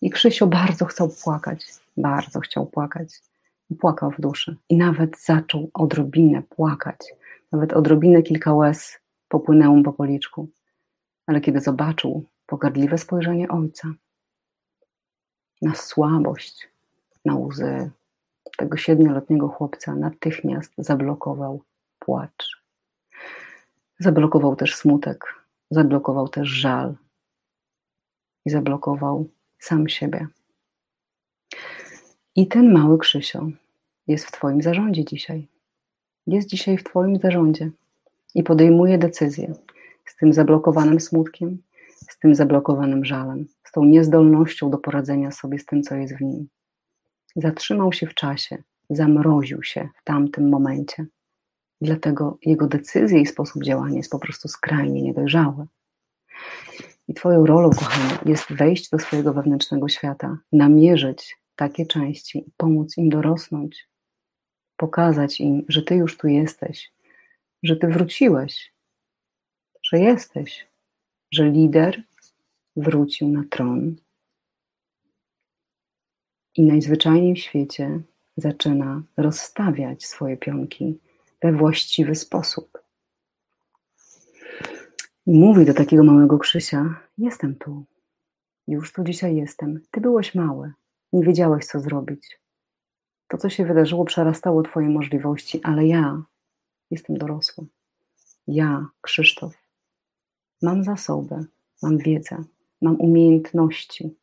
[0.02, 1.66] I Krzysio bardzo chciał płakać.
[1.98, 3.22] Bardzo chciał płakać.
[3.70, 4.58] I płakał w duszy.
[4.70, 7.14] I nawet zaczął odrobinę płakać.
[7.52, 10.50] Nawet odrobinę kilka łez popłynęło mu po policzku.
[11.32, 13.94] Ale kiedy zobaczył pogardliwe spojrzenie ojca
[15.62, 16.70] na słabość,
[17.26, 17.92] na łzy
[18.58, 21.64] tego siedmioletniego chłopca, natychmiast zablokował
[22.00, 22.64] płacz.
[24.00, 25.26] Zablokował też smutek,
[25.70, 26.96] zablokował też żal
[28.46, 30.28] i zablokował sam siebie.
[32.36, 33.48] I ten mały Krzysio
[34.08, 35.48] jest w Twoim zarządzie dzisiaj.
[36.28, 37.72] Jest dzisiaj w Twoim zarządzie
[38.36, 39.54] i podejmuje decyzję
[40.12, 41.58] z tym zablokowanym smutkiem,
[42.10, 46.22] z tym zablokowanym żalem, z tą niezdolnością do poradzenia sobie z tym, co jest w
[46.22, 46.48] nim.
[47.36, 51.06] Zatrzymał się w czasie, zamroził się w tamtym momencie.
[51.82, 55.66] Dlatego jego decyzje i sposób działania jest po prostu skrajnie niedojrzały.
[57.08, 63.10] I Twoją rolą, kochany, jest wejść do swojego wewnętrznego świata, namierzyć takie części, pomóc im
[63.10, 63.88] dorosnąć,
[64.78, 66.92] pokazać im, że Ty już tu jesteś,
[67.64, 68.74] że Ty wróciłeś,
[69.92, 70.68] że jesteś,
[71.32, 72.04] że lider
[72.76, 73.96] wrócił na tron
[76.56, 78.00] i najzwyczajniej w świecie
[78.38, 81.00] zaczyna rozstawiać swoje pionki
[81.42, 82.82] we właściwy sposób.
[85.26, 87.86] I mówi do takiego małego Krzysia: Jestem tu.
[88.68, 89.82] Już tu dzisiaj jestem.
[89.92, 90.74] Ty byłeś mały.
[91.14, 92.40] Nie wiedziałeś, co zrobić.
[93.28, 96.24] To, co się wydarzyło, przerastało Twoje możliwości, ale ja
[96.92, 97.66] jestem dorosły.
[98.48, 99.61] Ja, Krzysztof,
[100.62, 101.46] mam zasoby,
[101.82, 102.44] mam wiedzę,
[102.82, 104.16] mam umiejętności,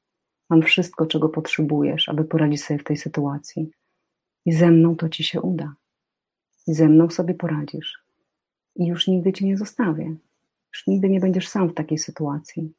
[0.50, 3.70] mam wszystko, czego potrzebujesz, aby poradzić sobie w tej sytuacji.
[4.46, 5.74] I ze mną to ci się uda.
[6.66, 8.04] I ze mną sobie poradzisz.
[8.76, 10.16] I już nigdy cię nie zostawię.
[10.74, 12.72] Już nigdy nie będziesz sam w takiej sytuacji.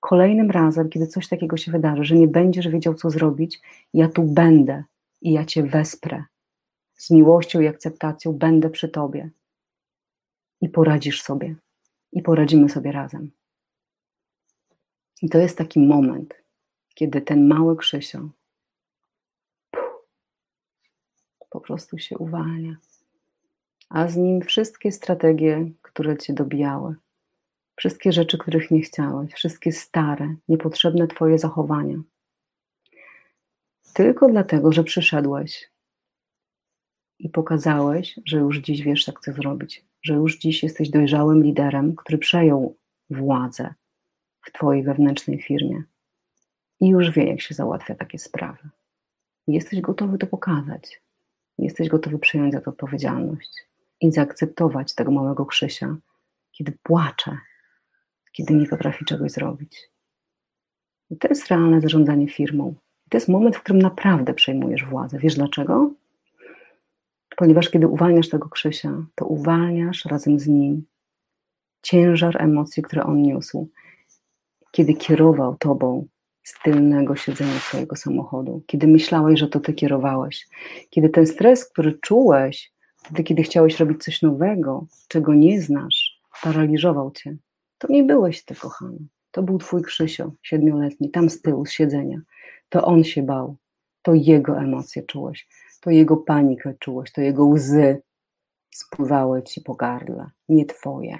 [0.00, 3.60] Kolejnym razem, kiedy coś takiego się wydarzy, że nie będziesz wiedział, co zrobić,
[3.94, 4.84] ja tu będę
[5.22, 6.24] i ja cię wesprę.
[6.94, 9.30] Z miłością i akceptacją będę przy tobie.
[10.60, 11.54] I poradzisz sobie.
[12.16, 13.30] I poradzimy sobie razem.
[15.22, 16.34] I to jest taki moment,
[16.94, 18.28] kiedy ten mały Krzysio
[21.50, 22.76] po prostu się uwalnia,
[23.88, 26.94] a z nim wszystkie strategie, które cię dobijały,
[27.76, 32.02] wszystkie rzeczy, których nie chciałeś, wszystkie stare, niepotrzebne twoje zachowania.
[33.94, 35.70] Tylko dlatego, że przyszedłeś
[37.18, 41.96] i pokazałeś, że już dziś wiesz, jak to zrobić, że już dziś jesteś dojrzałym liderem,
[41.96, 42.76] który przejął
[43.10, 43.74] władzę
[44.42, 45.82] w Twojej wewnętrznej firmie
[46.80, 48.68] i już wie, jak się załatwia takie sprawy.
[49.46, 51.02] Jesteś gotowy to pokazać.
[51.58, 53.50] Jesteś gotowy przyjąć za to odpowiedzialność
[54.00, 55.96] i zaakceptować tego małego Krzysia,
[56.52, 57.38] kiedy płacze,
[58.32, 59.90] kiedy nie potrafi czegoś zrobić.
[61.10, 62.74] I to jest realne zarządzanie firmą.
[63.06, 65.18] I to jest moment, w którym naprawdę przejmujesz władzę.
[65.18, 65.90] Wiesz dlaczego?
[67.36, 70.86] Ponieważ kiedy uwalniasz tego Krzysia, to uwalniasz razem z nim
[71.82, 73.68] ciężar emocji, które on niósł,
[74.70, 76.06] kiedy kierował tobą
[76.42, 80.48] z tylnego siedzenia swojego samochodu, kiedy myślałeś, że to ty kierowałeś,
[80.90, 87.10] kiedy ten stres, który czułeś, wtedy, kiedy chciałeś robić coś nowego, czego nie znasz, paraliżował
[87.10, 87.36] cię.
[87.78, 88.98] To nie byłeś ty, kochany.
[89.30, 92.20] To był twój Krzysio, siedmioletni, tam z tyłu, z siedzenia.
[92.68, 93.56] To on się bał.
[94.02, 95.48] To jego emocje czułeś.
[95.86, 97.12] To jego panikę czułeś.
[97.12, 98.02] To jego łzy
[98.70, 100.30] spływały ci po gardle.
[100.48, 101.18] Nie twoje.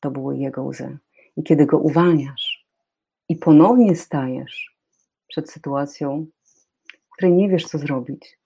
[0.00, 0.98] To były jego łzy.
[1.36, 2.66] I kiedy go uwalniasz,
[3.28, 4.76] i ponownie stajesz
[5.28, 6.26] przed sytuacją,
[7.06, 8.38] w której nie wiesz, co zrobić,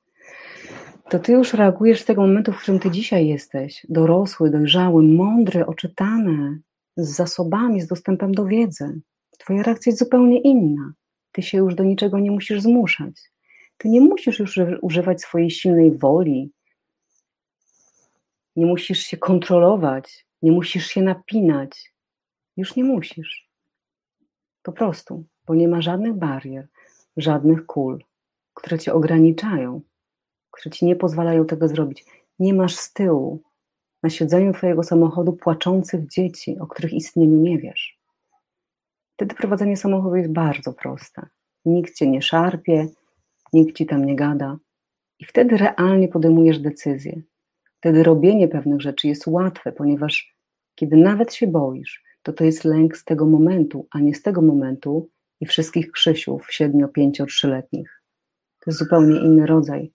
[1.10, 5.66] to ty już reagujesz z tego momentu, w którym ty dzisiaj jesteś, dorosły, dojrzały, mądry,
[5.66, 6.60] oczytany,
[6.96, 9.00] z zasobami, z dostępem do wiedzy.
[9.38, 10.92] Twoja reakcja jest zupełnie inna.
[11.32, 13.30] Ty się już do niczego nie musisz zmuszać.
[13.78, 16.50] Ty nie musisz już używać swojej silnej woli.
[18.56, 21.92] Nie musisz się kontrolować, nie musisz się napinać.
[22.56, 23.48] Już nie musisz.
[24.62, 26.68] Po prostu, bo nie ma żadnych barier,
[27.16, 28.04] żadnych kul,
[28.54, 29.80] które cię ograniczają,
[30.50, 32.04] które ci nie pozwalają tego zrobić.
[32.38, 33.42] Nie masz z tyłu
[34.02, 37.98] na siedzeniu twojego samochodu płaczących dzieci, o których istnieniu nie wiesz.
[39.14, 41.26] Wtedy prowadzenie samochodu jest bardzo proste.
[41.64, 42.88] Nikt cię nie szarpie,
[43.52, 44.58] nikt ci tam nie gada.
[45.18, 47.22] I wtedy realnie podejmujesz decyzję.
[47.78, 50.36] Wtedy robienie pewnych rzeczy jest łatwe, ponieważ
[50.74, 54.42] kiedy nawet się boisz, to to jest lęk z tego momentu, a nie z tego
[54.42, 58.02] momentu i wszystkich Krzysiów 7, 5, 3-letnich.
[58.60, 59.92] To jest zupełnie inny rodzaj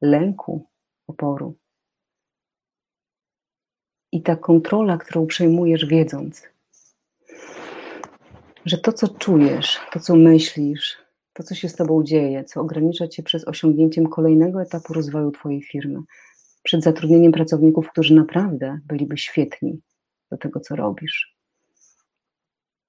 [0.00, 0.66] lęku,
[1.06, 1.58] oporu.
[4.12, 6.48] I ta kontrola, którą przejmujesz, wiedząc,
[8.64, 10.96] że to, co czujesz, to, co myślisz,
[11.38, 15.62] to, co się z Tobą dzieje, co ogranicza Cię przed osiągnięciem kolejnego etapu rozwoju Twojej
[15.62, 16.00] firmy,
[16.62, 19.80] przed zatrudnieniem pracowników, którzy naprawdę byliby świetni
[20.30, 21.36] do tego, co robisz,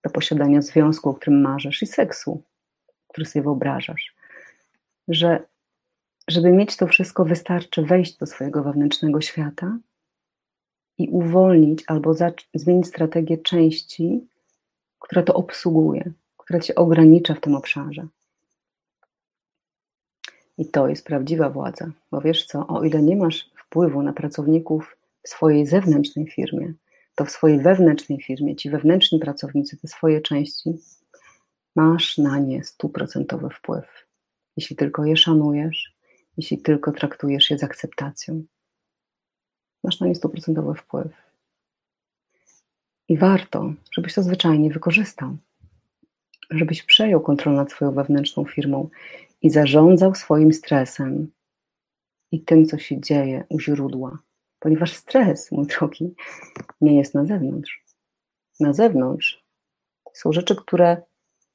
[0.04, 2.44] do posiadania związku, o którym marzysz i seksu,
[3.08, 4.16] który sobie wyobrażasz,
[5.08, 5.44] że
[6.28, 9.78] żeby mieć to wszystko, wystarczy wejść do swojego wewnętrznego świata
[10.98, 12.14] i uwolnić albo
[12.54, 14.28] zmienić strategię części,
[15.00, 18.08] która to obsługuje, która cię ogranicza w tym obszarze.
[20.60, 24.98] I to jest prawdziwa władza, bo wiesz co, o ile nie masz wpływu na pracowników
[25.24, 26.74] w swojej zewnętrznej firmie,
[27.16, 30.74] to w swojej wewnętrznej firmie, ci wewnętrzni pracownicy, te swoje części,
[31.76, 33.86] masz na nie stuprocentowy wpływ.
[34.58, 35.96] Jeśli tylko je szanujesz,
[36.38, 38.44] jeśli tylko traktujesz je z akceptacją.
[39.84, 41.12] Masz na nie stuprocentowy wpływ.
[43.10, 45.38] I warto, żebyś to zwyczajnie wykorzystał.
[46.52, 48.90] Żebyś przejął kontrolę nad swoją wewnętrzną firmą
[49.42, 51.32] i zarządzał swoim stresem
[52.32, 54.20] i tym, co się dzieje u źródła.
[54.60, 56.16] Ponieważ stres, mój drogi,
[56.82, 57.86] nie jest na zewnątrz.
[58.60, 59.46] Na zewnątrz
[60.14, 61.02] są rzeczy, które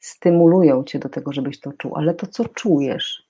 [0.00, 3.28] stymulują cię do tego, żebyś to czuł, ale to, co czujesz,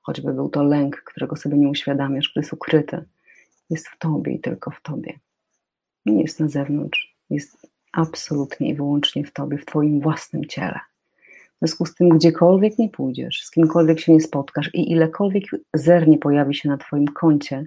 [0.00, 3.04] choćby był to lęk, którego sobie nie uświadamiasz, który jest ukryty,
[3.70, 5.18] jest w tobie i tylko w tobie.
[6.06, 10.80] Nie jest na zewnątrz, jest absolutnie i wyłącznie w tobie, w twoim własnym ciele.
[11.62, 15.44] W związku z tym, gdziekolwiek nie pójdziesz, z kimkolwiek się nie spotkasz i ilekolwiek
[15.74, 17.66] zer nie pojawi się na twoim koncie,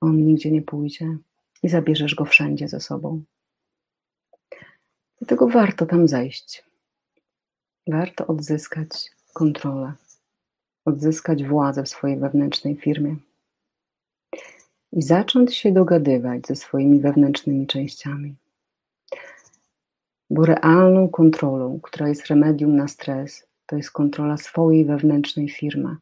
[0.00, 1.16] on nigdzie nie pójdzie
[1.62, 3.22] i zabierzesz go wszędzie ze sobą.
[5.18, 6.64] Dlatego warto tam zejść.
[7.86, 9.92] Warto odzyskać kontrolę,
[10.84, 13.16] odzyskać władzę w swojej wewnętrznej firmie
[14.92, 18.34] i zacząć się dogadywać ze swoimi wewnętrznymi częściami.
[20.32, 25.96] Bo realną kontrolą, która jest remedium na stres, to jest kontrola swojej wewnętrznej firmy.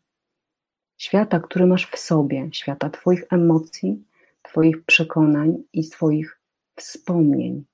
[0.99, 4.05] Świata, który masz w sobie, świata Twoich emocji,
[4.43, 6.41] Twoich przekonań i swoich
[6.77, 7.65] wspomnień,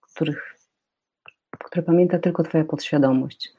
[0.00, 0.58] których,
[1.58, 3.54] które pamięta tylko Twoja podświadomość.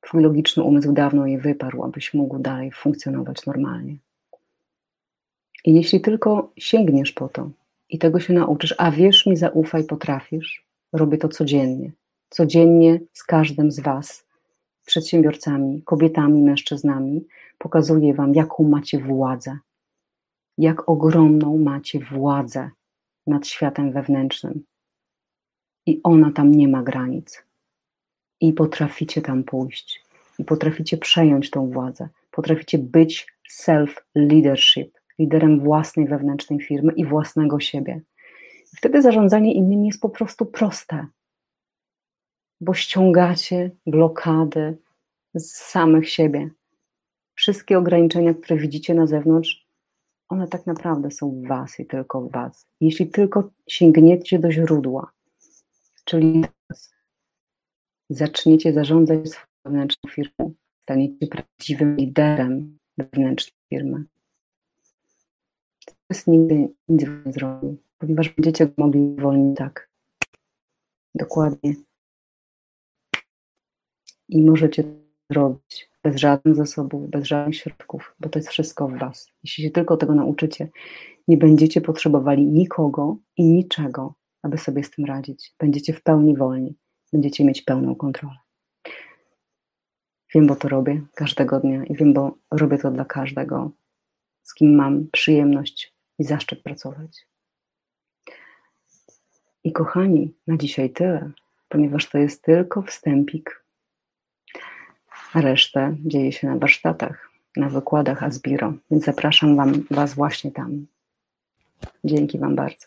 [0.00, 3.96] Twój logiczny umysł dawno je wyparł, abyś mógł dalej funkcjonować normalnie.
[5.64, 7.50] I jeśli tylko sięgniesz po to
[7.88, 11.92] i tego się nauczysz, a wierz mi, zaufaj, potrafisz, robię to codziennie.
[12.28, 14.26] Codziennie z każdym z Was,
[14.86, 17.26] przedsiębiorcami, kobietami, mężczyznami,
[17.58, 19.58] pokazuję Wam, jaką macie władzę,
[20.58, 22.70] jak ogromną macie władzę
[23.26, 24.64] nad światem wewnętrznym.
[25.86, 27.44] I ona tam nie ma granic.
[28.40, 30.04] I potraficie tam pójść.
[30.38, 32.08] I potraficie przejąć tą władzę.
[32.30, 38.00] Potraficie być self-leadership liderem własnej wewnętrznej firmy i własnego siebie.
[38.76, 41.06] Wtedy zarządzanie innymi jest po prostu proste,
[42.60, 44.78] bo ściągacie blokady
[45.34, 46.50] z samych siebie.
[47.34, 49.66] Wszystkie ograniczenia, które widzicie na zewnątrz,
[50.28, 52.66] one tak naprawdę są w Was i tylko w Was.
[52.80, 55.12] Jeśli tylko sięgniecie do źródła,
[56.04, 56.44] czyli
[58.10, 64.04] zaczniecie zarządzać swoją wewnętrzną firmą, staniecie prawdziwym liderem wewnętrznej firmy,
[66.10, 69.90] jest nigdy nic nie zrobił, ponieważ będziecie mogli wolni tak.
[71.14, 71.74] Dokładnie.
[74.28, 74.90] I możecie to
[75.30, 79.30] zrobić bez żadnych zasobów, bez żadnych środków, bo to jest wszystko w Was.
[79.44, 80.68] Jeśli się tylko tego nauczycie,
[81.28, 85.54] nie będziecie potrzebowali nikogo i niczego, aby sobie z tym radzić.
[85.58, 86.78] Będziecie w pełni wolni.
[87.12, 88.38] będziecie mieć pełną kontrolę.
[90.34, 93.70] Wiem, bo to robię każdego dnia i wiem, bo robię to dla każdego,
[94.42, 97.31] z kim mam przyjemność i zaszczyt pracować.
[99.64, 101.30] I kochani, na dzisiaj tyle,
[101.68, 103.64] ponieważ to jest tylko wstępik.
[105.32, 110.86] A resztę dzieje się na warsztatach, na wykładach Asbiro, więc zapraszam wam, Was właśnie tam.
[112.04, 112.86] Dzięki Wam bardzo.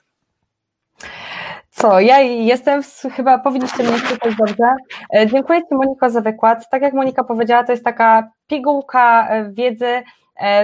[1.70, 2.82] Co, ja jestem,
[3.16, 4.76] chyba powinniście mnie słyszeć dobrze.
[5.16, 6.70] E, dziękuję Ci Moniko za wykład.
[6.70, 10.04] Tak jak Monika powiedziała, to jest taka pigułka e, wiedzy,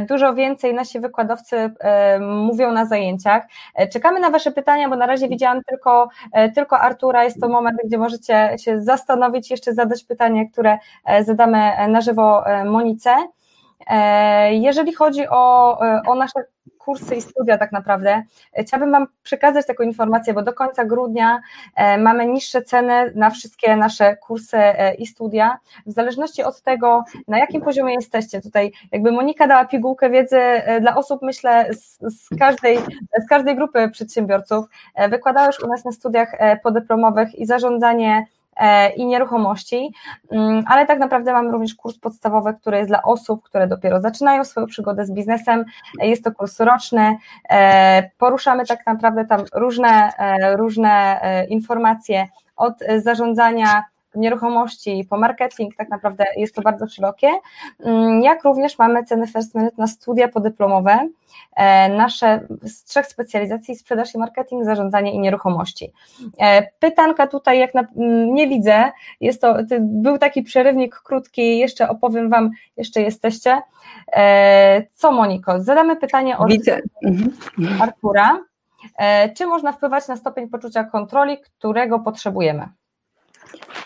[0.10, 1.72] Dużo więcej nasi wykładowcy
[2.20, 3.44] mówią na zajęciach.
[3.94, 6.10] Czekamy na Wasze pytania, bo na razie widziałam tylko,
[6.56, 7.24] tylko Artura.
[7.24, 10.78] Jest to moment, gdzie możecie się zastanowić, jeszcze zadać pytanie, które
[11.22, 13.16] zadamy na żywo Monice.
[14.52, 15.78] Jeżeli chodzi o,
[16.08, 16.44] o nasze
[16.86, 18.24] kursy i studia tak naprawdę.
[18.54, 21.42] E, chciałabym Wam przekazać taką informację, bo do końca grudnia
[21.76, 25.58] e, mamy niższe ceny na wszystkie nasze kursy e, i studia.
[25.86, 30.40] W zależności od tego, na jakim poziomie jesteście, tutaj jakby Monika dała pigułkę wiedzy
[30.82, 32.78] dla osób, myślę, z, z każdej,
[33.26, 34.66] z każdej grupy przedsiębiorców.
[35.10, 38.41] Wykładałeś u nas na studiach podyplomowych i zarządzanie E,
[38.96, 39.94] i nieruchomości,
[40.32, 44.44] mm, ale tak naprawdę mamy również kurs podstawowy, który jest dla osób, które dopiero zaczynają
[44.44, 45.66] swoją przygodę z biznesem.
[46.02, 47.18] E, jest to kurs roczny.
[47.50, 50.12] E, poruszamy tak naprawdę tam różne,
[50.56, 53.84] różne informacje od zarządzania
[54.16, 57.28] nieruchomości po marketing, tak naprawdę jest to bardzo szerokie,
[57.80, 61.10] mm, jak również mamy ceny First Minute na studia podyplomowe,
[61.56, 65.92] e, nasze z trzech specjalizacji, sprzedaż i marketing, zarządzanie i nieruchomości.
[66.40, 68.92] E, pytanka tutaj, jak na, mm, nie widzę,
[69.22, 73.62] jest to, był taki przerywnik krótki, jeszcze opowiem Wam, jeszcze jesteście.
[74.14, 75.62] E, co Moniko?
[75.62, 76.82] Zadamy pytanie od Widzę.
[77.06, 77.82] Mhm.
[77.82, 78.40] Artura.
[79.38, 82.70] Czy można wpływać na stopień poczucia kontroli, którego potrzebujemy?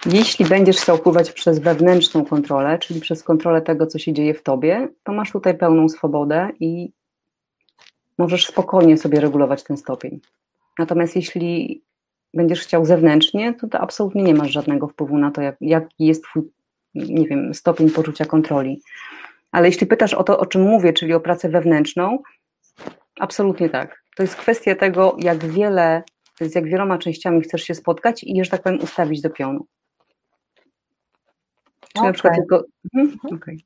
[0.05, 4.43] Jeśli będziesz chciał wpływać przez wewnętrzną kontrolę, czyli przez kontrolę tego, co się dzieje w
[4.43, 6.91] tobie, to masz tutaj pełną swobodę i
[8.17, 10.19] możesz spokojnie sobie regulować ten stopień.
[10.79, 11.81] Natomiast jeśli
[12.33, 16.23] będziesz chciał zewnętrznie, to, to absolutnie nie masz żadnego wpływu na to, jak, jaki jest
[16.23, 16.43] twój,
[16.95, 18.81] nie wiem, stopień poczucia kontroli.
[19.51, 22.19] Ale jeśli pytasz o to, o czym mówię, czyli o pracę wewnętrzną,
[23.19, 24.03] absolutnie tak.
[24.15, 26.03] To jest kwestia tego, jak wiele
[26.41, 29.67] z jak wieloma częściami chcesz się spotkać i, że tak powiem, ustawić do pionu.
[31.79, 32.07] Czy okay.
[32.07, 32.63] na przykład tylko.
[32.95, 33.19] Mhm.
[33.35, 33.57] Okay.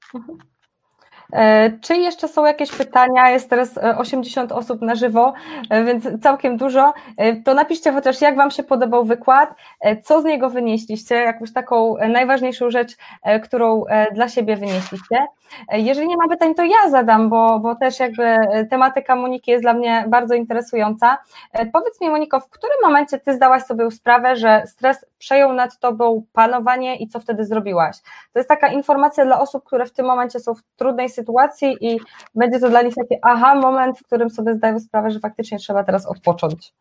[1.34, 3.30] E, czy jeszcze są jakieś pytania?
[3.30, 5.34] Jest teraz 80 e, osób na żywo,
[5.70, 6.94] e, więc całkiem dużo.
[7.46, 9.56] To napiszcie chociaż, jak Wam się podobał wykład,
[10.04, 12.98] co z niego wynieśliście, jakąś taką najważniejszą rzecz,
[13.44, 15.28] którą dla siebie wynieśliście.
[15.72, 18.36] Jeżeli nie ma pytań, to ja zadam, bo, bo też jakby
[18.70, 21.18] tematyka Moniki jest dla mnie bardzo interesująca.
[21.74, 26.24] Powiedz mi, Moniko, w którym momencie Ty zdałaś sobie sprawę, że stres przejął nad Tobą
[26.34, 27.98] panowanie i co wtedy zrobiłaś?
[28.34, 31.78] To jest taka informacja dla osób, które w tym momencie są w trudnej sytuacji, sytuacji
[31.82, 32.00] i
[32.36, 35.84] będzie to dla nich taki aha moment, w którym sobie zdają sprawę, że faktycznie trzeba
[35.84, 36.74] teraz odpocząć.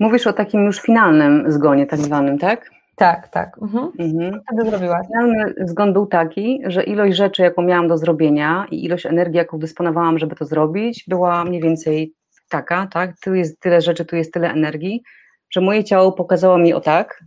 [0.00, 2.70] Mówisz o takim już finalnym zgonie, tak zwanym, tak?
[2.96, 3.58] Tak, tak.
[3.62, 3.90] Mhm.
[3.98, 4.40] Mhm.
[4.42, 5.06] Wtedy zrobiłaś.
[5.06, 9.58] Finalny zgon był taki, że ilość rzeczy, jaką miałam do zrobienia i ilość energii, jaką
[9.58, 12.14] dysponowałam, żeby to zrobić, była mniej więcej
[12.48, 13.20] taka, tak?
[13.20, 15.02] Tu jest tyle rzeczy, tu jest tyle energii,
[15.50, 17.24] że moje ciało pokazało mi o tak,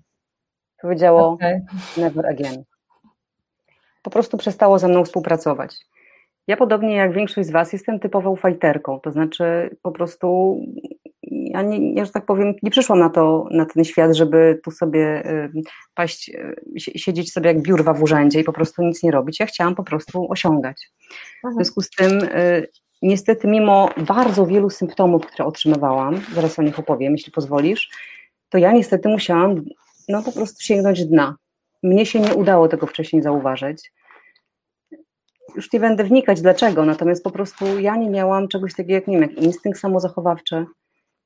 [0.82, 1.62] powiedziało okay.
[1.98, 2.64] never again
[4.02, 5.78] po prostu przestało ze mną współpracować.
[6.47, 10.58] Ja podobnie jak większość z Was jestem typową fajterką, to znaczy po prostu
[11.32, 14.72] ja, nie, ja, że tak powiem, nie przyszłam na, to, na ten świat, żeby tu
[14.72, 15.24] sobie
[15.95, 19.39] paść, y, siedzieć sobie jak biurwa w urzędzie i po prostu nic nie robić.
[19.39, 20.91] Ja chciałam po prostu osiągać.
[21.43, 22.68] W związku z tym y,
[23.02, 27.89] niestety mimo bardzo wielu symptomów, które otrzymywałam, zaraz o nich opowiem, jeśli pozwolisz,
[28.49, 29.56] to ja niestety musiałam
[30.10, 31.36] no po prostu sięgnąć dna.
[31.84, 33.92] Mnie się nie udało tego wcześniej zauważyć.
[35.56, 39.20] Już nie będę wnikać dlaczego, natomiast po prostu ja nie miałam czegoś takiego jak, nie
[39.20, 40.66] wiem, jak instynkt samozachowawczy.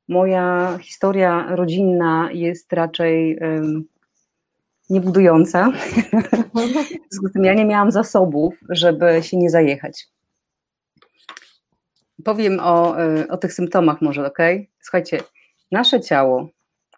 [0.07, 3.85] Moja historia rodzinna jest raczej um,
[4.89, 5.71] niebudująca.
[5.71, 10.07] w związku z tym ja nie miałam zasobów, żeby się nie zajechać.
[12.23, 14.39] Powiem o, e, o tych symptomach może, ok?
[14.81, 15.19] Słuchajcie,
[15.71, 16.49] nasze ciało,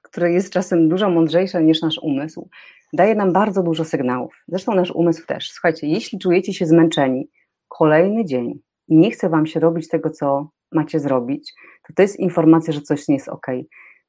[0.10, 2.50] które jest czasem dużo mądrzejsze niż nasz umysł,
[2.94, 4.34] daje nam bardzo dużo sygnałów.
[4.48, 5.52] Zresztą nasz umysł też.
[5.52, 7.30] Słuchajcie, jeśli czujecie się zmęczeni,
[7.68, 11.54] kolejny dzień i nie chce Wam się robić tego, co macie zrobić,
[11.88, 13.48] to to jest informacja, że coś nie jest ok.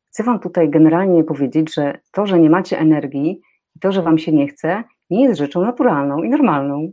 [0.08, 3.40] Chcę Wam tutaj generalnie powiedzieć, że to, że nie macie energii
[3.76, 6.92] i to, że Wam się nie chce, nie jest rzeczą naturalną i normalną.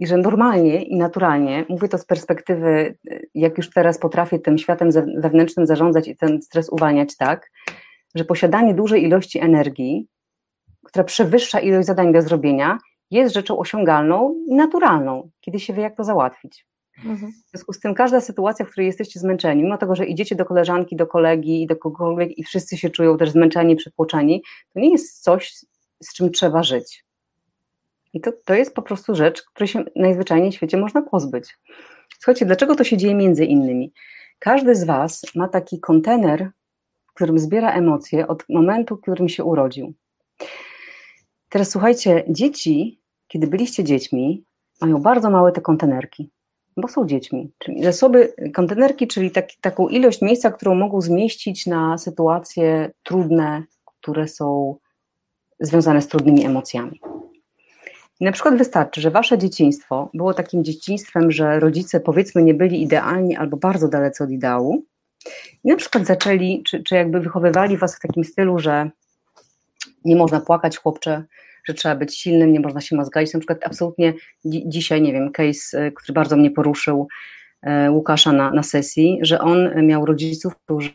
[0.00, 2.98] I że normalnie i naturalnie, mówię to z perspektywy,
[3.34, 7.50] jak już teraz potrafię tym światem wewnętrznym zarządzać i ten stres uwalniać tak,
[8.14, 10.08] że posiadanie dużej ilości energii,
[10.84, 12.78] która przewyższa ilość zadań do zrobienia,
[13.10, 16.66] jest rzeczą osiągalną i naturalną, kiedy się wie, jak to załatwić.
[17.04, 17.32] Mhm.
[17.32, 20.44] W związku z tym każda sytuacja, w której jesteście zmęczeni, mimo tego, że idziecie do
[20.44, 24.42] koleżanki, do kolegi do kogokolwiek i wszyscy się czują też zmęczeni, przytłoczeni,
[24.74, 25.52] to nie jest coś,
[26.02, 27.04] z czym trzeba żyć.
[28.12, 31.58] I to, to jest po prostu rzecz, której się najzwyczajniej w świecie można pozbyć.
[32.18, 33.92] Słuchajcie, dlaczego to się dzieje między innymi?
[34.38, 36.50] Każdy z Was ma taki kontener,
[37.06, 39.94] w którym zbiera emocje od momentu, w którym się urodził.
[41.48, 44.44] Teraz słuchajcie, dzieci, kiedy byliście dziećmi,
[44.80, 46.30] mają bardzo małe te kontenerki,
[46.76, 47.52] bo są dziećmi.
[47.58, 54.28] Czyli zasoby, kontenerki, czyli tak, taką ilość miejsca, którą mogą zmieścić na sytuacje trudne, które
[54.28, 54.76] są
[55.60, 57.00] związane z trudnymi emocjami.
[58.20, 62.82] I na przykład wystarczy, że wasze dzieciństwo było takim dzieciństwem, że rodzice powiedzmy nie byli
[62.82, 64.84] idealni albo bardzo dalece od ideału.
[65.64, 68.90] I na przykład zaczęli, czy, czy jakby wychowywali was w takim stylu, że
[70.04, 71.24] nie można płakać chłopcze,
[71.64, 73.32] że trzeba być silnym, nie można się mazgać.
[73.34, 74.14] Na przykład absolutnie
[74.46, 77.08] dzi dzisiaj, nie wiem, case, e, który bardzo mnie poruszył
[77.62, 80.92] e, Łukasza na, na sesji, że on miał rodziców, którzy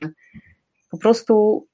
[0.92, 1.66] po prostu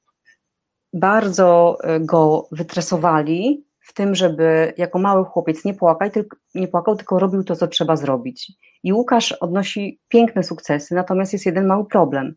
[0.93, 6.95] bardzo e, go wytresowali w tym, żeby jako mały chłopiec nie płakał, tylko, nie płakał,
[6.95, 8.51] tylko robił to, co trzeba zrobić.
[8.83, 12.33] I Łukasz odnosi piękne sukcesy, natomiast jest jeden mały problem.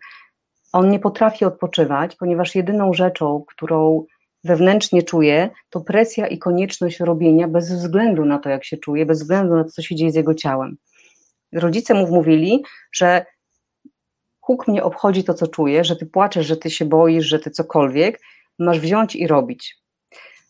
[0.73, 4.05] On nie potrafi odpoczywać, ponieważ jedyną rzeczą, którą
[4.45, 9.19] wewnętrznie czuje, to presja i konieczność robienia bez względu na to, jak się czuje, bez
[9.19, 10.77] względu na to, co się dzieje z jego ciałem.
[11.53, 13.27] Rodzice mu mówili, że
[14.41, 17.51] huk mnie obchodzi to, co czuję, że ty płaczesz, że ty się boisz, że ty
[17.51, 18.21] cokolwiek,
[18.59, 19.84] masz wziąć i robić.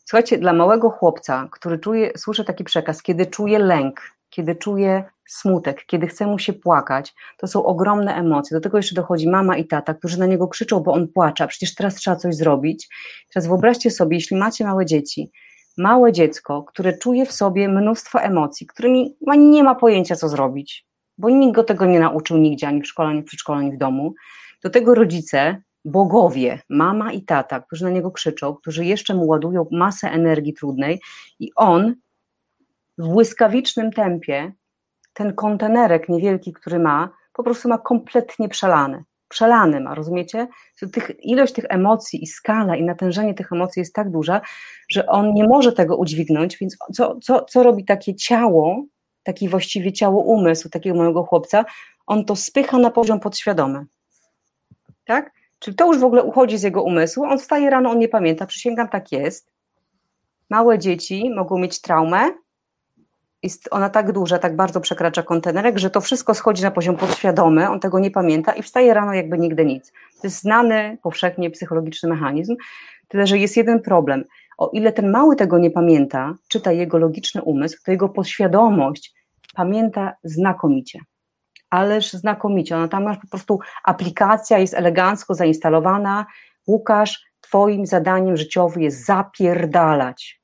[0.05, 4.01] Słuchajcie, dla małego chłopca, który czuje, słyszę taki przekaz, kiedy czuje lęk,
[4.31, 8.57] kiedy czuje smutek, kiedy chce mu się płakać, to są ogromne emocje.
[8.57, 11.47] Do tego jeszcze dochodzi mama i tata, którzy na niego krzyczą, bo on płacze, a
[11.47, 12.89] przecież teraz trzeba coś zrobić.
[13.35, 15.31] Teraz wyobraźcie sobie, jeśli macie małe dzieci,
[15.79, 20.87] małe dziecko, które czuje w sobie mnóstwo emocji, którymi nie ma pojęcia, co zrobić,
[21.19, 23.79] bo nikt go tego nie nauczył nigdzie, ani w szkole, ani w przedszkolu, ani w
[23.79, 24.15] domu.
[24.63, 29.67] Do tego rodzice bogowie, mama i tata, którzy na niego krzyczą, którzy jeszcze mu ładują
[29.73, 31.01] masę energii trudnej
[31.39, 31.95] i on
[32.99, 34.53] w błyskawicznym tempie
[35.13, 39.05] ten kontenerek niewielki, który ma, po prostu ma kompletnie przelany.
[39.29, 40.49] Przelany ma, rozumiecie?
[40.93, 44.41] Tych, ilość tych emocji i skala i natężenie tych emocji jest tak duża,
[44.89, 48.85] że on nie może tego udźwignąć, więc co, co, co robi takie ciało,
[49.23, 51.65] taki właściwie ciało umysł takiego małego chłopca,
[52.07, 53.87] on to spycha na poziom podświadomy.
[55.05, 55.31] Tak?
[55.65, 58.47] Czyli to już w ogóle uchodzi z jego umysłu, on wstaje rano, on nie pamięta,
[58.47, 59.53] przysięgam, tak jest.
[60.51, 62.31] Małe dzieci mogą mieć traumę,
[63.43, 67.69] jest ona tak duża, tak bardzo przekracza kontenerek, że to wszystko schodzi na poziom podświadomy,
[67.69, 69.93] on tego nie pamięta i wstaje rano jakby nigdy nic.
[70.21, 72.57] To jest znany powszechnie psychologiczny mechanizm,
[73.09, 74.25] tyle że jest jeden problem.
[74.59, 79.15] O ile ten mały tego nie pamięta, czyta jego logiczny umysł, to jego podświadomość
[79.55, 81.01] pamięta znakomicie
[81.71, 82.77] ależ znakomicie.
[82.77, 86.27] Ona tam masz po prostu aplikacja, jest elegancko zainstalowana.
[86.67, 90.41] Łukasz, twoim zadaniem życiowym jest zapierdalać.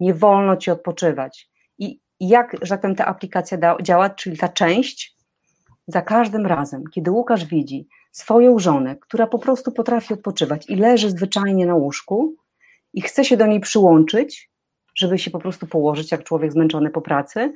[0.00, 1.50] Nie wolno ci odpoczywać.
[1.78, 5.16] I jak, że tak ta aplikacja da, działa, czyli ta część,
[5.88, 11.10] za każdym razem, kiedy Łukasz widzi swoją żonę, która po prostu potrafi odpoczywać i leży
[11.10, 12.34] zwyczajnie na łóżku
[12.92, 14.50] i chce się do niej przyłączyć,
[14.96, 17.52] żeby się po prostu położyć, jak człowiek zmęczony po pracy,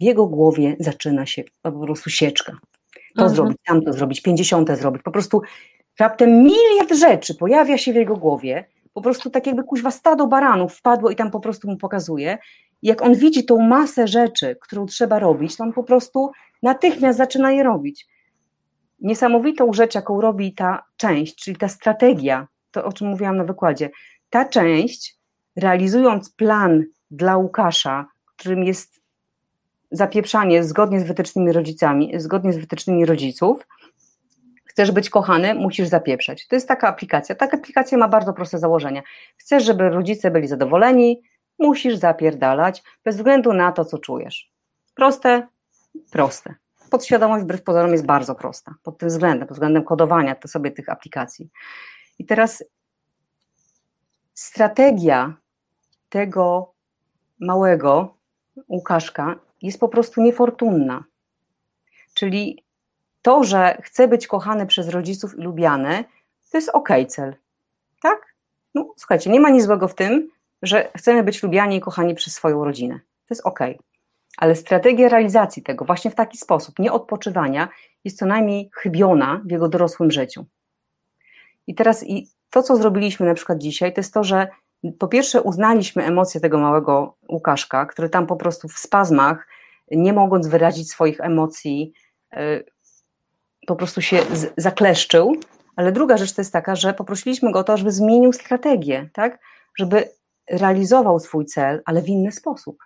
[0.00, 2.52] w jego głowie zaczyna się po prostu sieczka.
[2.92, 3.36] To mhm.
[3.36, 5.02] zrobić, tamto zrobić, pięćdziesiąte zrobić.
[5.02, 5.42] Po prostu
[5.98, 8.64] raptem miliard rzeczy pojawia się w jego głowie,
[8.94, 12.38] po prostu tak jakby kuźwa stado baranów wpadło i tam po prostu mu pokazuje.
[12.82, 16.30] I jak on widzi tą masę rzeczy, którą trzeba robić, to on po prostu
[16.62, 18.06] natychmiast zaczyna je robić.
[19.00, 23.90] Niesamowitą rzecz, jaką robi ta część, czyli ta strategia, to o czym mówiłam na wykładzie,
[24.30, 25.16] ta część,
[25.56, 29.03] realizując plan dla Łukasza, którym jest
[29.96, 33.66] zapieprzanie zgodnie z wytycznymi rodzicami, zgodnie z wytycznymi rodziców,
[34.64, 36.46] chcesz być kochany, musisz zapieprzać.
[36.48, 37.34] To jest taka aplikacja.
[37.34, 39.02] Taka aplikacja ma bardzo proste założenia.
[39.36, 41.22] Chcesz, żeby rodzice byli zadowoleni,
[41.58, 44.52] musisz zapierdalać, bez względu na to, co czujesz.
[44.94, 45.46] Proste,
[46.10, 46.54] proste.
[46.90, 50.88] Podświadomość wbrew pozorom jest bardzo prosta, pod tym względem, pod względem kodowania to sobie tych
[50.88, 51.50] aplikacji.
[52.18, 52.64] I teraz
[54.34, 55.34] strategia
[56.08, 56.72] tego
[57.40, 58.14] małego
[58.68, 59.36] Łukaszka
[59.66, 61.04] jest po prostu niefortunna.
[62.14, 62.64] Czyli
[63.22, 66.04] to, że chce być kochany przez rodziców i lubiany,
[66.50, 67.36] to jest ok cel.
[68.02, 68.34] Tak?
[68.74, 70.30] No, słuchajcie, nie ma nic złego w tym,
[70.62, 72.94] że chcemy być lubiani i kochani przez swoją rodzinę.
[72.98, 73.58] To jest ok.
[74.36, 77.68] Ale strategia realizacji tego właśnie w taki sposób, nie odpoczywania,
[78.04, 80.44] jest co najmniej chybiona w jego dorosłym życiu.
[81.66, 84.48] I teraz i to, co zrobiliśmy na przykład dzisiaj, to jest to, że
[84.92, 89.48] po pierwsze uznaliśmy emocje tego małego Łukaszka, który tam po prostu w spazmach,
[89.90, 91.92] nie mogąc wyrazić swoich emocji,
[92.36, 92.64] y,
[93.66, 94.22] po prostu się
[94.56, 95.36] zakleszczył,
[95.76, 99.38] ale druga rzecz to jest taka, że poprosiliśmy go o to, żeby zmienił strategię, tak?
[99.78, 100.08] żeby
[100.50, 102.78] realizował swój cel, ale w inny sposób.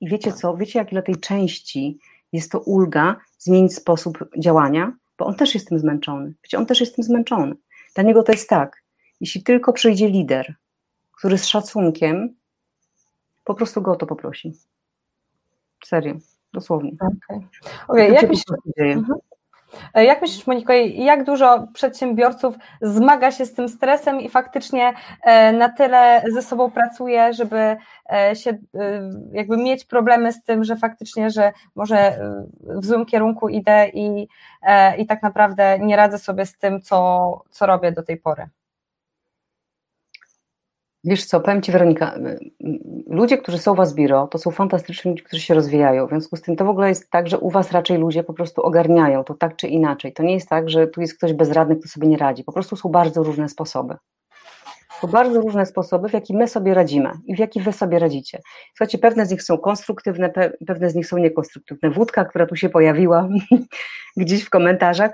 [0.00, 0.56] I wiecie co?
[0.56, 1.98] Wiecie, jak dla tej części
[2.32, 4.92] jest to ulga zmienić sposób działania?
[5.18, 6.34] Bo on też jest tym zmęczony.
[6.44, 7.54] Wiecie, on też jest tym zmęczony.
[7.94, 8.82] Dla niego to jest tak,
[9.20, 10.54] jeśli tylko przyjdzie lider,
[11.20, 12.36] który z szacunkiem
[13.44, 14.52] po prostu go o to poprosi.
[15.84, 16.14] Serio,
[16.52, 16.92] dosłownie.
[17.28, 17.48] Okay.
[17.88, 18.44] Okay, jak, myślisz,
[18.78, 19.18] mhm.
[19.94, 24.92] E, jak myślisz, Moniko, jak dużo przedsiębiorców zmaga się z tym stresem i faktycznie
[25.22, 27.76] e, na tyle ze sobą pracuje, żeby
[28.12, 28.58] e, się
[29.32, 32.18] jakby mieć problemy z tym, że faktycznie, że może
[32.60, 34.28] w złym kierunku idę i,
[34.98, 38.48] i tak naprawdę nie radzę sobie z tym, co, co robię do tej pory?
[41.04, 42.18] Wiesz co, powiem Ci Weronika,
[43.06, 46.36] ludzie, którzy są u Was biro, to są fantastyczni ludzie, którzy się rozwijają, w związku
[46.36, 49.24] z tym to w ogóle jest tak, że u Was raczej ludzie po prostu ogarniają
[49.24, 50.12] to tak czy inaczej.
[50.12, 52.76] To nie jest tak, że tu jest ktoś bezradny, kto sobie nie radzi, po prostu
[52.76, 53.96] są bardzo różne sposoby.
[55.00, 58.40] Są bardzo różne sposoby, w jaki my sobie radzimy i w jaki Wy sobie radzicie.
[58.76, 60.32] Słuchajcie, pewne z nich są konstruktywne,
[60.66, 61.90] pewne z nich są niekonstruktywne.
[61.90, 63.28] Wódka, która tu się pojawiła
[64.16, 65.10] gdzieś w komentarzach,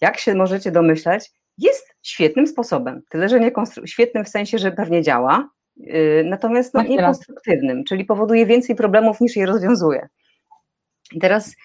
[0.00, 3.02] jak się możecie domyślać, jest świetnym sposobem.
[3.08, 3.52] Tyle, że nie
[3.84, 9.36] świetnym w sensie, że pewnie działa, yy, natomiast no, niekonstruktywnym, czyli powoduje więcej problemów niż
[9.36, 10.08] je rozwiązuje.
[11.12, 11.56] I teraz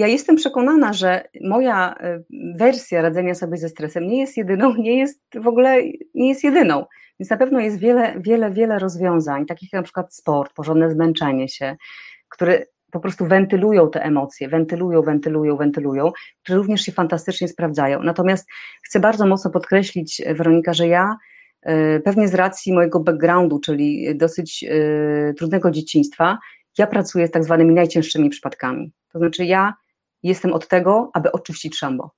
[0.00, 2.24] ja jestem przekonana, że moja y,
[2.56, 5.82] wersja radzenia sobie ze stresem nie jest jedyną, nie jest w ogóle
[6.14, 6.84] nie jest jedyną.
[7.20, 11.48] Więc na pewno jest wiele, wiele, wiele rozwiązań, takich jak na przykład sport, porządne zmęczenie
[11.48, 11.76] się,
[12.28, 16.12] które po prostu wentylują te emocje, wentylują, wentylują, wentylują,
[16.42, 18.02] które również się fantastycznie sprawdzają.
[18.02, 18.48] Natomiast
[18.82, 21.16] chcę bardzo mocno podkreślić, e, Weronika, że ja
[21.62, 26.38] e, pewnie z racji mojego backgroundu, czyli dosyć e, trudnego dzieciństwa,
[26.78, 28.92] ja pracuję z tak zwanymi najcięższymi przypadkami.
[29.12, 29.74] To znaczy ja
[30.22, 32.10] jestem od tego, aby oczyścić szambo.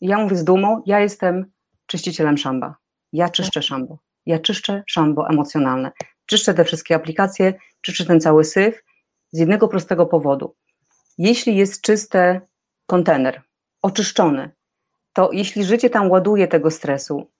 [0.00, 1.46] ja mówię z dumą, ja jestem
[1.86, 2.76] czyścicielem szamba.
[3.12, 3.98] Ja czyszczę szambo.
[4.26, 5.92] Ja czyszczę szambo emocjonalne.
[6.26, 8.82] Czyszczę te wszystkie aplikacje, czyszczę ten cały syf,
[9.36, 10.54] z jednego prostego powodu.
[11.18, 12.40] Jeśli jest czysty
[12.86, 13.42] kontener,
[13.82, 14.50] oczyszczony,
[15.12, 17.30] to jeśli życie tam ładuje tego stresu,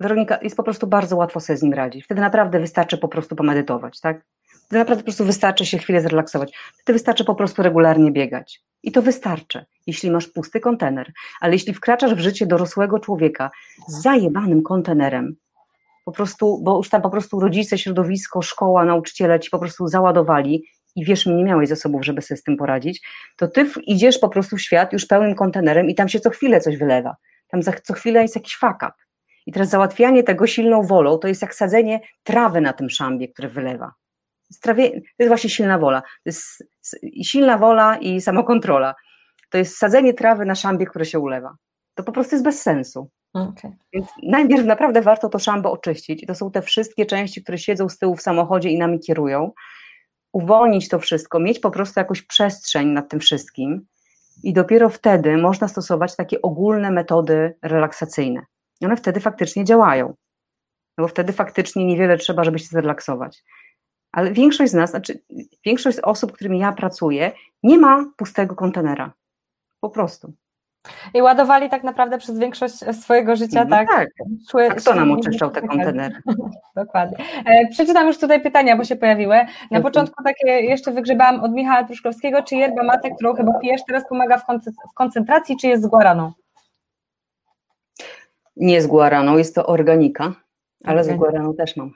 [0.00, 2.04] Weronika, jest po prostu bardzo łatwo sobie z nim radzić.
[2.04, 4.24] Wtedy naprawdę wystarczy po prostu pomedytować, tak?
[4.66, 6.52] Wtedy naprawdę po prostu wystarczy się chwilę zrelaksować.
[6.78, 8.62] Wtedy wystarczy po prostu regularnie biegać.
[8.82, 11.12] I to wystarczy, jeśli masz pusty kontener.
[11.40, 13.50] Ale jeśli wkraczasz w życie dorosłego człowieka
[13.88, 15.36] z zajebanym kontenerem,
[16.04, 20.64] po prostu, bo już tam po prostu rodzice, środowisko, szkoła, nauczyciele ci po prostu załadowali
[20.96, 24.56] i wiesz, nie miałeś zasobów, żeby sobie z tym poradzić, to ty idziesz po prostu
[24.56, 27.16] w świat już pełnym kontenerem i tam się co chwilę coś wylewa.
[27.48, 28.92] Tam za, co chwilę jest jakiś fuck up.
[29.46, 33.48] I teraz załatwianie tego silną wolą to jest jak sadzenie trawy na tym szambie, które
[33.48, 33.92] wylewa.
[34.62, 36.00] Trawie, to jest właśnie silna wola.
[36.00, 36.64] To jest
[37.24, 38.94] silna wola i samokontrola.
[39.50, 41.56] To jest sadzenie trawy na szambie, które się ulewa.
[41.94, 43.10] To po prostu jest bez sensu.
[43.32, 43.76] Okay.
[43.92, 46.22] Więc najpierw naprawdę warto to szambo oczyścić.
[46.22, 49.52] I to są te wszystkie części, które siedzą z tyłu w samochodzie i nami kierują
[50.36, 53.86] uwolnić to wszystko, mieć po prostu jakąś przestrzeń nad tym wszystkim
[54.42, 58.42] i dopiero wtedy można stosować takie ogólne metody relaksacyjne.
[58.80, 60.14] I one wtedy faktycznie działają,
[60.98, 63.44] no bo wtedy faktycznie niewiele trzeba, żeby się zrelaksować.
[64.12, 65.20] Ale większość z nas, znaczy
[65.66, 67.32] większość osób, z którymi ja pracuję,
[67.62, 69.12] nie ma pustego kontenera.
[69.80, 70.32] Po prostu.
[71.14, 73.88] I ładowali tak naprawdę przez większość swojego życia, no tak?
[73.88, 74.08] tak.
[74.50, 76.14] Szły, A kto nam oczyszczał te kontenery?
[76.76, 77.16] Dokładnie.
[77.44, 79.36] E, przeczytam już tutaj pytania, bo się pojawiły.
[79.70, 84.08] Na początku takie jeszcze wygrzebałam od Michała Truszkowskiego, czy yerba mate, którą chyba pijesz, teraz
[84.08, 86.32] pomaga w koncentracji, czy jest z guaraną?
[88.56, 90.32] Nie z guaraną, jest to organika,
[90.84, 91.14] ale okay.
[91.14, 91.90] z guaraną też mam.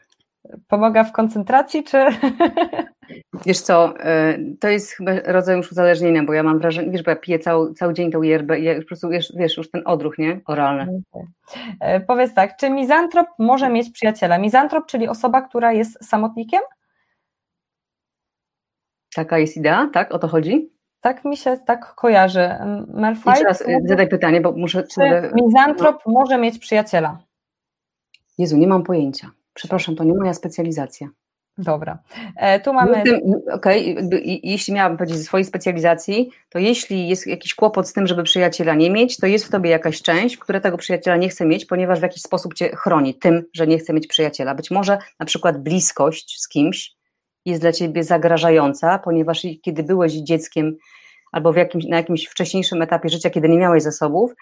[0.69, 1.99] Pomaga w koncentracji, czy...
[3.47, 3.95] Wiesz co,
[4.31, 7.39] y, to jest chyba rodzaj już uzależnienia, bo ja mam wrażenie, wiesz, bo ja piję
[7.39, 10.19] cały, cały dzień tą yerbę i ja już po prostu, wiesz, wiesz, już ten odruch,
[10.19, 10.41] nie?
[10.47, 11.03] Oralny.
[11.81, 14.39] E, powiedz tak, czy mizantrop może mieć przyjaciela?
[14.39, 16.61] Mizantrop, czyli osoba, która jest samotnikiem?
[19.15, 20.13] Taka jest idea, tak?
[20.13, 20.71] O to chodzi?
[21.01, 22.49] Tak mi się tak kojarzy.
[22.89, 24.83] Melfite, Jeszcze raz y, zadaj pytanie, bo muszę...
[24.83, 25.01] Czy
[25.35, 26.13] mizantrop no.
[26.13, 27.19] może mieć przyjaciela?
[28.39, 29.31] Jezu, nie mam pojęcia.
[29.55, 31.09] Przepraszam, to nie moja specjalizacja.
[31.61, 31.99] Dobra.
[32.37, 33.03] E, tu mamy.
[33.53, 34.21] Okej, okay.
[34.43, 38.75] jeśli miałabym powiedzieć ze swojej specjalizacji, to jeśli jest jakiś kłopot z tym, żeby przyjaciela
[38.75, 41.99] nie mieć, to jest w tobie jakaś część, która tego przyjaciela nie chce mieć, ponieważ
[41.99, 44.55] w jakiś sposób cię chroni tym, że nie chce mieć przyjaciela.
[44.55, 46.93] Być może na przykład bliskość z kimś
[47.45, 50.77] jest dla ciebie zagrażająca, ponieważ kiedy byłeś dzieckiem
[51.33, 54.33] albo jakimś, na jakimś wcześniejszym etapie życia, kiedy nie miałeś zasobów,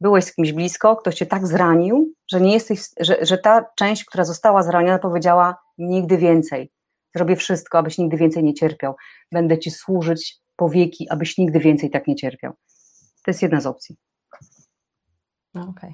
[0.00, 4.04] byłeś z kimś blisko, ktoś cię tak zranił, że nie jesteś, że, że ta część,
[4.04, 6.72] która została zraniona, powiedziała nigdy więcej.
[7.14, 8.94] Zrobię wszystko, abyś nigdy więcej nie cierpiał.
[9.32, 12.52] Będę ci służyć po wieki, abyś nigdy więcej tak nie cierpiał.
[13.24, 13.96] To jest jedna z opcji.
[15.54, 15.90] No, okej.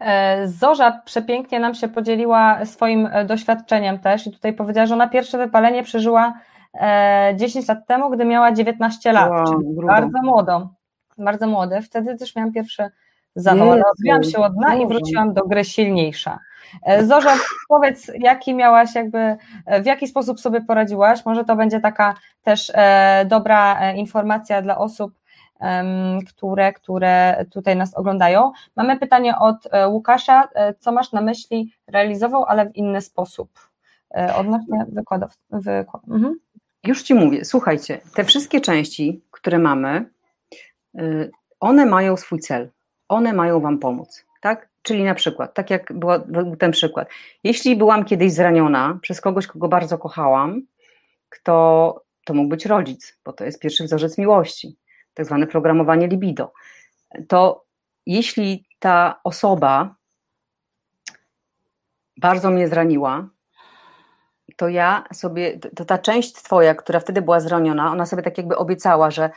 [0.00, 0.48] Okay.
[0.48, 5.38] Zorza przepięknie nam się podzieliła swoim e, doświadczeniem też i tutaj powiedziała, że ona pierwsze
[5.38, 6.34] wypalenie przeżyła
[7.34, 10.68] 10 e, lat temu, gdy miała 19 lat, wow, bardzo młodą,
[11.18, 11.82] bardzo młode.
[11.82, 12.90] Wtedy też miałam pierwsze
[13.34, 13.82] zawołane.
[13.92, 16.38] Odbiłam się od dna i wróciłam do gry silniejsza.
[16.86, 17.34] E, Zorza,
[17.68, 21.24] powiedz, jaki miałaś jakby, e, w jaki sposób sobie poradziłaś?
[21.24, 25.12] Może to będzie taka też e, dobra informacja dla osób,
[26.28, 28.52] które, które tutaj nas oglądają.
[28.76, 33.50] Mamy pytanie od Łukasza, co masz na myśli realizował, ale w inny sposób?
[34.36, 35.30] Odnośnie wykładów.
[35.50, 36.02] Wykład.
[36.08, 36.38] Mhm.
[36.84, 40.10] Już Ci mówię, słuchajcie, te wszystkie części, które mamy,
[41.60, 42.70] one mają swój cel
[43.12, 44.68] one mają Wam pomóc, tak?
[44.82, 47.08] Czyli na przykład, tak jak była, był ten przykład,
[47.44, 50.62] jeśli byłam kiedyś zraniona przez kogoś, kogo bardzo kochałam,
[51.28, 54.76] kto to mógł być rodzic, bo to jest pierwszy wzorzec miłości,
[55.14, 56.52] tak zwane programowanie libido,
[57.28, 57.64] to
[58.06, 59.94] jeśli ta osoba
[62.16, 63.28] bardzo mnie zraniła,
[64.56, 68.56] to ja sobie, to ta część twoja, która wtedy była zraniona, ona sobie tak jakby
[68.56, 69.30] obiecała, że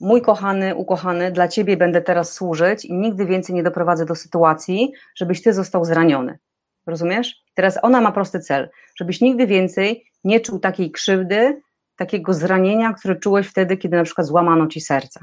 [0.00, 4.92] mój kochany, ukochany, dla ciebie będę teraz służyć i nigdy więcej nie doprowadzę do sytuacji,
[5.14, 6.38] żebyś ty został zraniony.
[6.86, 7.44] Rozumiesz?
[7.54, 11.60] Teraz ona ma prosty cel, żebyś nigdy więcej nie czuł takiej krzywdy,
[11.96, 15.20] takiego zranienia, które czułeś wtedy, kiedy na przykład złamano ci serce.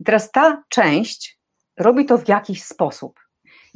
[0.00, 1.38] I teraz ta część
[1.76, 3.25] robi to w jakiś sposób.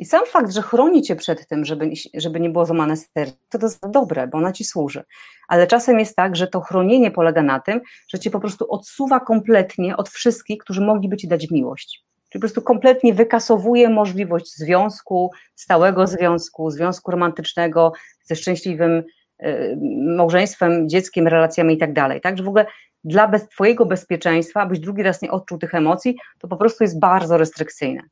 [0.00, 3.58] I sam fakt, że chroni cię przed tym, żeby, żeby nie było złamane serce, to,
[3.58, 5.02] to jest dobre, bo ona ci służy.
[5.48, 9.20] Ale czasem jest tak, że to chronienie polega na tym, że cię po prostu odsuwa
[9.20, 12.04] kompletnie od wszystkich, którzy mogliby ci dać miłość.
[12.28, 17.92] Czyli po prostu kompletnie wykasowuje możliwość związku, stałego związku, związku romantycznego
[18.24, 19.02] ze szczęśliwym
[19.42, 19.78] y,
[20.16, 22.20] małżeństwem, dzieckiem, relacjami i tak dalej.
[22.20, 22.66] Tak, że w ogóle
[23.04, 27.00] dla bez, Twojego bezpieczeństwa, abyś drugi raz nie odczuł tych emocji, to po prostu jest
[27.00, 28.02] bardzo restrykcyjne.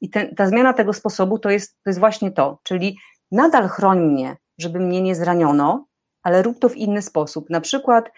[0.00, 2.98] I ten, ta zmiana tego sposobu to jest, to jest właśnie to, czyli
[3.32, 5.86] nadal chroń mnie, żeby mnie nie zraniono,
[6.22, 7.50] ale rób to w inny sposób.
[7.50, 8.10] Na przykład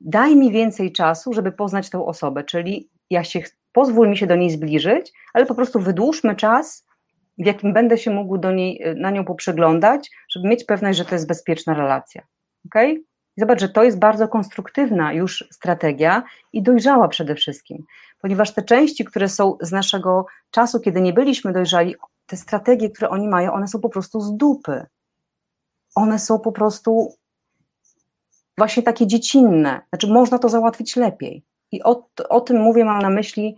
[0.00, 3.40] daj mi więcej czasu, żeby poznać tę osobę, czyli ja się,
[3.72, 6.86] pozwól mi się do niej zbliżyć, ale po prostu wydłużmy czas,
[7.38, 11.14] w jakim będę się mógł do niej, na nią poprzeglądać, żeby mieć pewność, że to
[11.14, 12.22] jest bezpieczna relacja.
[12.66, 13.02] Okay?
[13.36, 16.22] Zobacz, że to jest bardzo konstruktywna już strategia
[16.52, 17.84] i dojrzała przede wszystkim,
[18.20, 21.94] ponieważ te części, które są z naszego czasu, kiedy nie byliśmy dojrzali,
[22.26, 24.86] te strategie, które oni mają, one są po prostu z dupy.
[25.94, 27.14] One są po prostu
[28.58, 29.80] właśnie takie dziecinne.
[29.88, 31.44] Znaczy, można to załatwić lepiej.
[31.72, 33.56] I o, o tym mówię, mam na myśli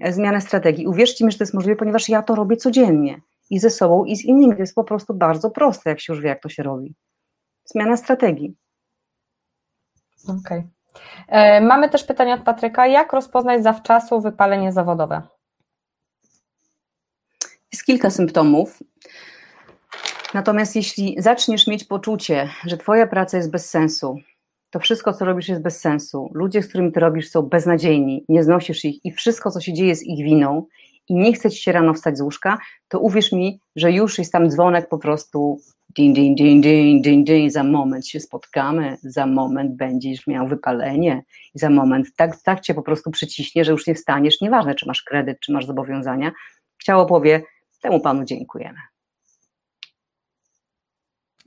[0.00, 0.86] e, zmianę strategii.
[0.86, 3.20] Uwierzcie mi, że to jest możliwe, ponieważ ja to robię codziennie
[3.50, 4.54] i ze sobą, i z innymi.
[4.54, 6.94] To jest po prostu bardzo proste, jak się już wie, jak to się robi.
[7.64, 8.56] Zmiana strategii.
[10.24, 10.38] Okej.
[10.38, 10.64] Okay.
[11.28, 12.86] E, mamy też pytanie od Patryka.
[12.86, 15.22] Jak rozpoznać zawczasu wypalenie zawodowe?
[17.72, 18.78] Jest kilka symptomów.
[20.34, 24.16] Natomiast jeśli zaczniesz mieć poczucie, że Twoja praca jest bez sensu,
[24.70, 28.44] to wszystko, co robisz, jest bez sensu, ludzie, z którymi Ty robisz, są beznadziejni, nie
[28.44, 30.66] znosisz ich i wszystko, co się dzieje, jest ich winą
[31.08, 34.32] i nie chce Ci się rano wstać z łóżka, to uwierz mi, że już jest
[34.32, 35.60] tam dzwonek po prostu
[35.96, 41.22] Din, din, din, din, din, din, za moment się spotkamy, za moment będziesz miał wypalenie,
[41.54, 44.86] i za moment tak, tak cię po prostu przyciśnie, że już nie wstaniesz, nieważne czy
[44.86, 46.32] masz kredyt, czy masz zobowiązania.
[46.84, 47.42] Ciało powie,
[47.80, 48.78] temu panu dziękujemy.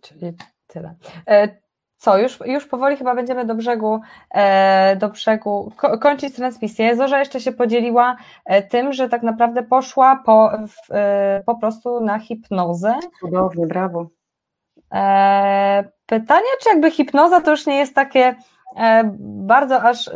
[0.02, 0.34] Czyli
[0.68, 0.96] tyle.
[1.28, 1.61] E,
[2.02, 6.96] co, już, już powoli chyba będziemy do brzegu, e, do brzegu ko kończyć transmisję.
[6.96, 10.88] Zorza jeszcze się podzieliła e, tym, że tak naprawdę poszła po, w,
[11.46, 12.94] po prostu na hipnozę.
[13.20, 14.08] Cudownie, brawo.
[14.94, 18.36] E, pytanie, czy jakby hipnoza to już nie jest takie
[18.78, 20.10] e, bardzo aż.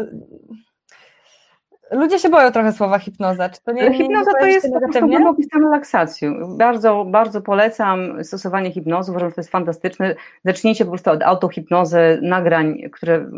[1.91, 3.49] Ludzie się boją trochę słowa hipnoza.
[3.49, 6.27] Czy to nie, hipnoza nie to jest po prostu relaksacji.
[6.57, 10.15] Bardzo, bardzo polecam stosowanie hipnozy, uważam, że to jest fantastyczne.
[10.45, 13.29] Zacznijcie po prostu od autohipnozy, nagrań, które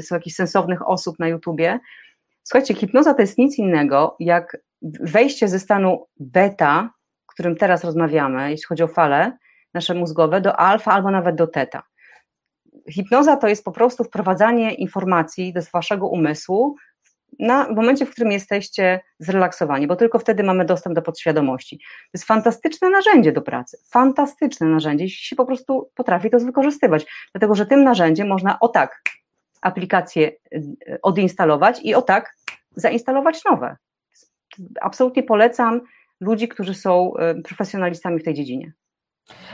[0.00, 1.80] są jakichś sensownych osób na YouTubie.
[2.42, 4.56] Słuchajcie, hipnoza to jest nic innego jak
[5.00, 6.90] wejście ze stanu beta,
[7.28, 9.38] o którym teraz rozmawiamy, jeśli chodzi o falę,
[9.74, 11.82] nasze mózgowe do alfa albo nawet do teta.
[12.90, 16.76] Hipnoza to jest po prostu wprowadzanie informacji do waszego umysłu
[17.38, 21.78] na, w momencie, w którym jesteście zrelaksowani, bo tylko wtedy mamy dostęp do podświadomości.
[21.78, 27.06] To jest fantastyczne narzędzie do pracy, fantastyczne narzędzie, jeśli się po prostu potrafi to wykorzystywać,
[27.34, 29.02] dlatego że tym narzędziem można o tak
[29.60, 32.36] aplikację y, odinstalować i o tak
[32.76, 33.76] zainstalować nowe.
[34.80, 35.80] Absolutnie polecam
[36.20, 37.12] ludzi, którzy są
[37.44, 38.72] profesjonalistami w tej dziedzinie.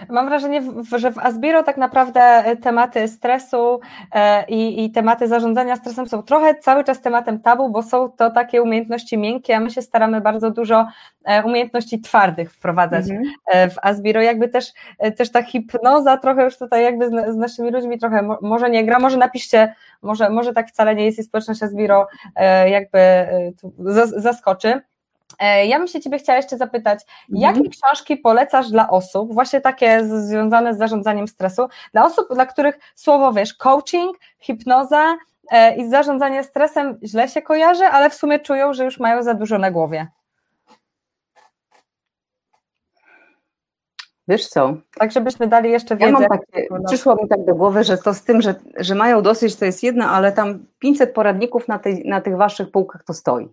[0.09, 0.63] Mam wrażenie,
[0.97, 3.81] że w Asbiro tak naprawdę e, tematy stresu
[4.13, 8.31] e, i, i, tematy zarządzania stresem są trochę cały czas tematem tabu, bo są to
[8.31, 10.87] takie umiejętności miękkie, a my się staramy bardzo dużo
[11.25, 13.71] e, umiejętności twardych wprowadzać mhm.
[13.71, 14.23] w Asbiro.
[14.23, 14.73] Jakby też,
[15.17, 18.99] też ta hipnoza trochę już tutaj jakby z, z, naszymi ludźmi trochę może nie gra,
[18.99, 22.07] może napiszcie, może, może tak wcale nie jest i społeczność Asbiro
[22.67, 22.99] jakby
[24.17, 24.81] zaskoczy.
[25.39, 27.01] E, ja bym się Ciebie chciała jeszcze zapytać,
[27.33, 27.57] mhm.
[27.57, 32.79] jakie książki polecasz dla osób, właśnie takie związane z zarządzaniem stresu, dla osób, dla których
[32.95, 35.17] słowo, wiesz, coaching, hipnoza
[35.51, 39.35] e, i zarządzanie stresem źle się kojarzy, ale w sumie czują, że już mają za
[39.35, 40.07] dużo na głowie?
[44.29, 44.77] Wiesz co?
[44.95, 46.13] Tak, żebyśmy dali jeszcze wiedzę.
[46.13, 49.23] Ja mam takie, przyszło mi tak do głowy, że to z tym, że, że mają
[49.23, 53.15] dosyć, to jest jedno, ale tam 500 poradników na, tej, na tych waszych półkach to
[53.15, 53.49] stoi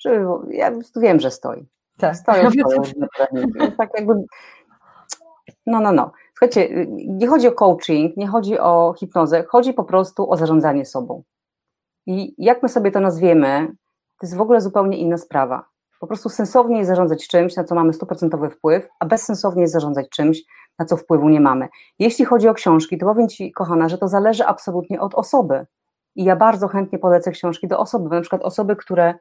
[0.00, 1.66] żeby, ja wiem, że stoi.
[1.98, 2.16] Tak.
[2.16, 2.82] Stoją, stoją
[3.78, 4.14] tak jakby,
[5.66, 6.12] no, no, no.
[6.30, 11.22] Słuchajcie, nie chodzi o coaching, nie chodzi o hipnozę, chodzi po prostu o zarządzanie sobą.
[12.06, 13.66] I jak my sobie to nazwiemy,
[14.20, 15.64] to jest w ogóle zupełnie inna sprawa.
[16.00, 20.08] Po prostu sensownie jest zarządzać czymś, na co mamy stuprocentowy wpływ, a bezsensownie jest zarządzać
[20.08, 20.42] czymś,
[20.78, 21.68] na co wpływu nie mamy.
[21.98, 25.66] Jeśli chodzi o książki, to powiem Ci, kochana, że to zależy absolutnie od osoby.
[26.16, 29.14] I ja bardzo chętnie polecę książki do osoby, na przykład osoby, które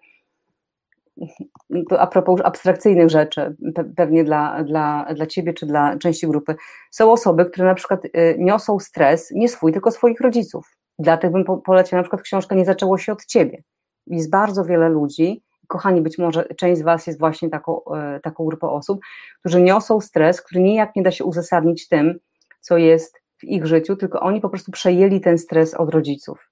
[1.99, 3.55] a propos abstrakcyjnych rzeczy,
[3.95, 6.55] pewnie dla, dla, dla ciebie czy dla części grupy,
[6.91, 10.77] są osoby, które na przykład y, niosą stres nie swój, tylko swoich rodziców.
[10.99, 13.63] Dlatego bym poleciła na przykład książkę Nie zaczęło się od ciebie.
[14.07, 17.79] Jest bardzo wiele ludzi, kochani, być może część z Was jest właśnie taką,
[18.17, 18.99] y, taką grupą osób,
[19.39, 22.19] którzy niosą stres, który nijak nie da się uzasadnić tym,
[22.61, 26.49] co jest w ich życiu, tylko oni po prostu przejęli ten stres od rodziców.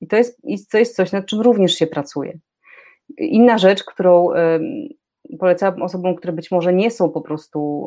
[0.00, 0.40] I to jest,
[0.70, 2.38] to jest coś, nad czym również się pracuje.
[3.18, 4.28] Inna rzecz, którą
[5.38, 7.86] polecam osobom, które być może nie są po prostu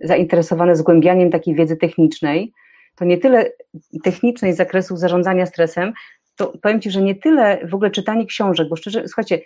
[0.00, 2.52] zainteresowane zgłębianiem takiej wiedzy technicznej,
[2.96, 3.50] to nie tyle
[4.04, 5.92] technicznej z zakresu zarządzania stresem,
[6.36, 9.40] to powiem Ci, że nie tyle w ogóle czytanie książek, bo szczerze, słuchajcie,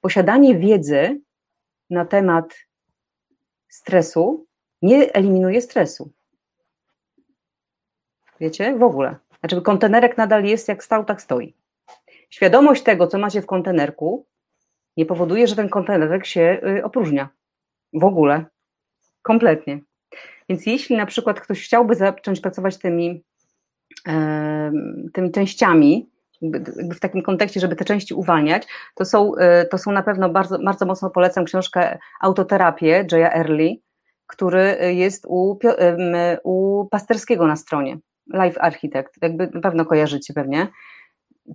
[0.00, 1.20] posiadanie wiedzy
[1.90, 2.54] na temat
[3.68, 4.46] stresu
[4.82, 6.10] nie eliminuje stresu.
[8.40, 8.76] Wiecie?
[8.78, 9.16] W ogóle.
[9.40, 11.54] Znaczy, kontenerek nadal jest jak stał, tak stoi.
[12.34, 14.26] Świadomość tego, co macie w kontenerku,
[14.96, 17.28] nie powoduje, że ten kontenerek się y, opróżnia.
[17.92, 18.44] W ogóle.
[19.22, 19.80] Kompletnie.
[20.48, 23.24] Więc jeśli na przykład ktoś chciałby zacząć pracować tymi,
[25.12, 26.10] tymi częściami,
[26.94, 30.58] w takim kontekście, żeby te części uwalniać, to są, y, to są na pewno bardzo,
[30.58, 33.76] bardzo mocno polecam książkę Autoterapię Jaya Early,
[34.26, 35.58] który jest u,
[36.44, 37.98] u Pasterskiego na stronie,
[38.34, 40.68] Life Architect, jakby na pewno kojarzycie pewnie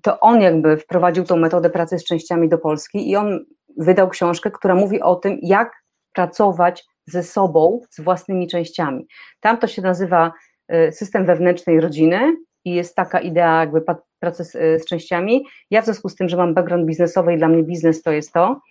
[0.01, 3.45] to on jakby wprowadził tą metodę pracy z częściami do Polski i on
[3.77, 5.71] wydał książkę, która mówi o tym, jak
[6.13, 9.07] pracować ze sobą, z własnymi częściami.
[9.39, 10.31] Tam to się nazywa
[10.73, 12.35] y, system wewnętrznej rodziny
[12.65, 13.81] i jest taka idea jakby
[14.19, 15.45] pracy z, z częściami.
[15.71, 18.33] Ja w związku z tym, że mam background biznesowy i dla mnie biznes to jest
[18.33, 18.61] to,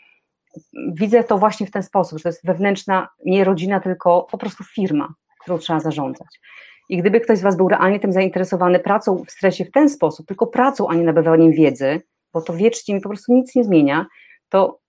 [0.92, 4.64] widzę to właśnie w ten sposób, że to jest wewnętrzna, nie rodzina, tylko po prostu
[4.64, 6.40] firma, którą trzeba zarządzać.
[6.88, 10.26] I gdyby ktoś z Was był realnie tym zainteresowany pracą w stresie w ten sposób,
[10.26, 14.06] tylko pracą, a nie nabywaniem wiedzy, bo to wiecznie mi po prostu nic nie zmienia,
[14.48, 14.80] to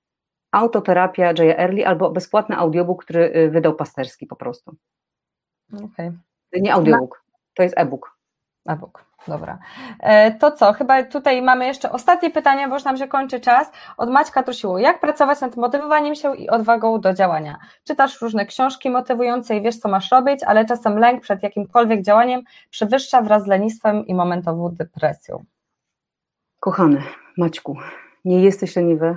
[0.52, 4.76] autoterapia Jaya Early albo bezpłatny audiobook, który y, wydał Pasterski po prostu.
[5.74, 6.18] Okay.
[6.54, 7.24] Nie audiobook,
[7.54, 8.18] to jest e-book.
[8.68, 9.07] E-book.
[9.28, 9.60] Dobra.
[10.00, 10.74] E, to co?
[10.74, 13.72] Chyba tutaj mamy jeszcze ostatnie pytanie, bo już nam się kończy czas.
[13.98, 14.80] Od Maćka Trusiło.
[14.80, 17.58] Jak pracować nad motywowaniem się i odwagą do działania?
[17.84, 22.42] Czytasz różne książki motywujące i wiesz, co masz robić, ale czasem lęk przed jakimkolwiek działaniem
[22.70, 25.44] przewyższa wraz z lenistwem i momentową depresją.
[26.60, 27.04] Kochany
[27.38, 27.78] Maćku,
[28.26, 29.16] nie jesteś leniwy.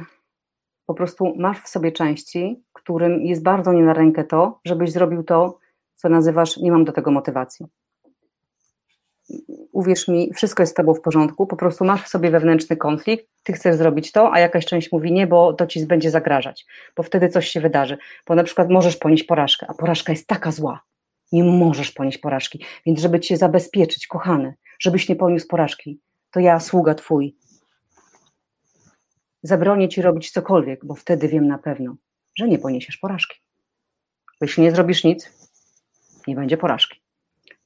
[0.87, 5.23] Po prostu masz w sobie części, którym jest bardzo nie na rękę to, żebyś zrobił
[5.23, 5.59] to,
[5.95, 7.67] co nazywasz nie mam do tego motywacji
[9.81, 13.27] uwierz mi, wszystko jest z tobą w porządku, po prostu masz w sobie wewnętrzny konflikt,
[13.43, 16.67] ty chcesz zrobić to, a jakaś część mówi nie, bo to ci będzie zagrażać,
[16.97, 20.53] bo wtedy coś się wydarzy, bo na przykład możesz ponieść porażkę, a porażka jest taka
[20.53, 20.81] zła,
[21.33, 26.01] nie możesz ponieść porażki, więc żeby cię zabezpieczyć, kochany, żebyś nie poniósł porażki,
[26.31, 27.37] to ja, sługa twój,
[29.43, 31.97] zabronię ci robić cokolwiek, bo wtedy wiem na pewno,
[32.39, 33.41] że nie poniesiesz porażki.
[34.41, 35.31] Jeśli nie zrobisz nic,
[36.27, 37.00] nie będzie porażki.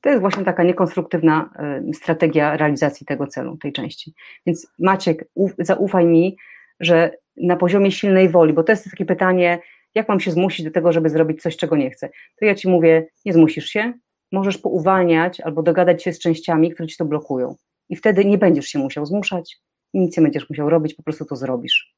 [0.04, 1.50] To jest właśnie taka niekonstruktywna
[1.90, 4.14] y, strategia realizacji tego celu, tej części.
[4.46, 5.24] Więc Maciek,
[5.58, 6.36] zaufaj mi,
[6.80, 9.58] że na poziomie silnej woli, bo to jest takie pytanie,
[9.94, 12.08] jak mam się zmusić do tego, żeby zrobić coś, czego nie chcę,
[12.40, 13.92] to ja ci mówię, nie zmusisz się,
[14.32, 17.54] możesz pouwalniać albo dogadać się z częściami, które ci to blokują.
[17.88, 19.56] I wtedy nie będziesz się musiał zmuszać,
[19.94, 21.94] nic nie będziesz musiał robić, po prostu to zrobisz.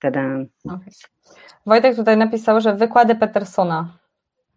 [0.00, 0.46] Tadam.
[0.64, 0.78] Okay.
[1.66, 3.99] Wojtek tutaj napisał, że wykłady Petersona.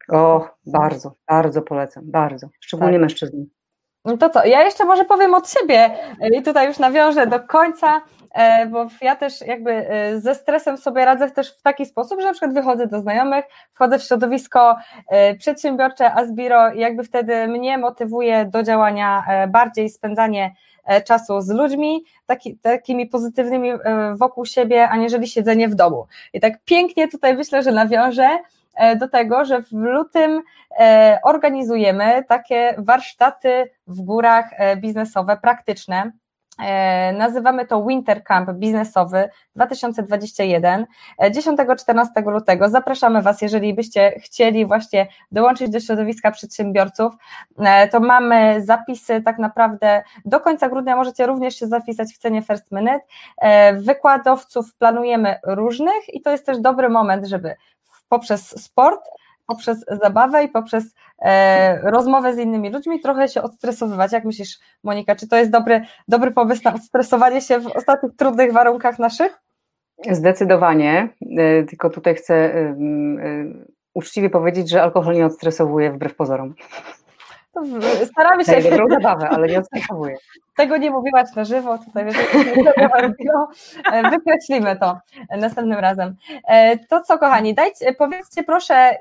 [0.10, 2.48] O, bardzo, bardzo polecam, bardzo.
[2.60, 3.02] Szczególnie tak.
[3.02, 3.46] mężczyzn.
[4.06, 5.90] No to co, ja jeszcze może powiem od siebie
[6.38, 8.02] i tutaj już nawiążę do końca,
[8.34, 12.28] e, bo ja też jakby e, ze stresem sobie radzę też w taki sposób, że
[12.28, 14.76] na przykład wychodzę do znajomych, wchodzę w środowisko
[15.08, 20.56] e, przedsiębiorcze Asbiro i jakby wtedy mnie motywuje do działania bardziej spędzanie
[21.06, 23.70] czasu z ludźmi, taki, takimi pozytywnymi
[24.16, 26.08] wokół siebie, aniżeli siedzenie w domu.
[26.34, 28.30] I tak pięknie tutaj myślę, że nawiążę
[29.00, 30.42] do tego, że w lutym
[30.80, 36.12] e, organizujemy takie warsztaty w górach e, biznesowe, praktyczne.
[37.14, 40.86] Nazywamy to Winter Camp Biznesowy 2021.
[41.22, 47.14] 10-14 lutego zapraszamy Was, jeżeli byście chcieli właśnie dołączyć do środowiska przedsiębiorców,
[47.92, 52.72] to mamy zapisy tak naprawdę do końca grudnia, możecie również się zapisać w cenie First
[52.72, 53.02] Minute.
[53.74, 57.56] Wykładowców planujemy różnych i to jest też dobry moment, żeby
[58.14, 59.10] poprzez sport,
[59.48, 60.84] poprzez zabawę i poprzez
[61.22, 64.12] e, rozmowę z innymi ludźmi trochę się odstresowywać.
[64.12, 68.54] Jak myślisz, Monika, czy to jest dobry, dobry pomysł na odstresowanie się w ostatnich trudnych
[68.54, 69.40] warunkach naszych?
[70.12, 72.76] Zdecydowanie, e, tylko tutaj chcę e,
[73.94, 76.54] uczciwie powiedzieć, że alkohol nie odstresowuje wbrew pozorom.
[78.06, 78.62] Staramy się.
[78.62, 80.18] Dobrą zabawę, ale nie odstresowuje.
[80.56, 82.18] Tego nie mówiłaś na żywo, tutaj wiesz,
[83.34, 83.48] no,
[84.10, 84.98] wykreślimy to
[85.38, 86.16] następnym razem.
[86.48, 88.92] E, to co, kochani, dajcie, powiedzcie proszę,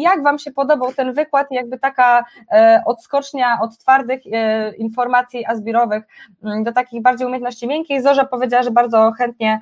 [0.00, 6.04] jak Wam się podobał ten wykład, jakby taka e, odskocznia od twardych e, informacji azbirowych
[6.44, 8.02] mm, do takich bardziej umiejętności miękkich.
[8.02, 9.60] Zorza powiedziała, że bardzo chętnie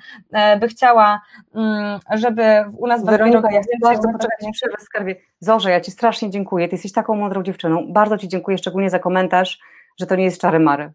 [0.60, 1.20] by chciała,
[1.54, 5.16] mm, żeby u nas w Weronika, ja bardzo poczekać przerwę skarbie.
[5.40, 8.98] Zorze, ja Ci strasznie dziękuję, Ty jesteś taką mądrą dziewczyną, bardzo Ci dziękuję szczególnie za
[8.98, 9.58] komentarz,
[10.00, 10.92] że to nie jest czary mary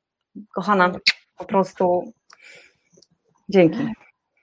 [0.53, 0.91] kochana,
[1.37, 2.13] po prostu
[3.49, 3.87] dzięki.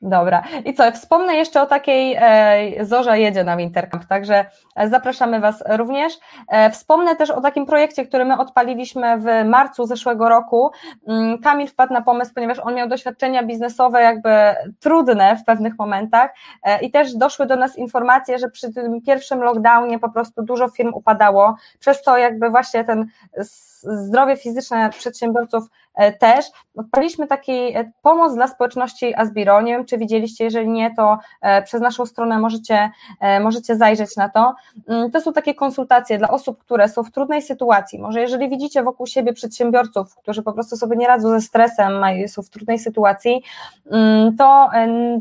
[0.05, 0.43] Dobra.
[0.65, 4.45] I co, wspomnę jeszcze o takiej, e, Zorza jedzie na Wintercamp, także
[4.77, 6.13] e, zapraszamy Was również.
[6.49, 10.71] E, wspomnę też o takim projekcie, który my odpaliliśmy w marcu zeszłego roku.
[11.09, 14.31] Mm, Kamil wpadł na pomysł, ponieważ on miał doświadczenia biznesowe jakby
[14.81, 16.31] trudne w pewnych momentach
[16.81, 20.95] i też doszły do nas informacje, że przy tym pierwszym lockdownie po prostu dużo firm
[20.95, 23.07] upadało, przez to jakby właśnie ten
[23.83, 25.65] zdrowie fizyczne przedsiębiorców
[26.19, 26.47] też.
[26.77, 31.81] Odpaliliśmy taki pomoc dla społeczności Asbiro, nie wiem czy widzieliście, jeżeli nie, to e, przez
[31.81, 32.91] naszą stronę możecie,
[33.21, 34.55] e, możecie zajrzeć na to.
[34.89, 37.99] Mm, to są takie konsultacje dla osób, które są w trudnej sytuacji.
[37.99, 41.93] Może jeżeli widzicie wokół siebie przedsiębiorców, którzy po prostu sobie nie radzą ze stresem,
[42.27, 43.43] są w trudnej sytuacji,
[43.91, 44.71] mm, to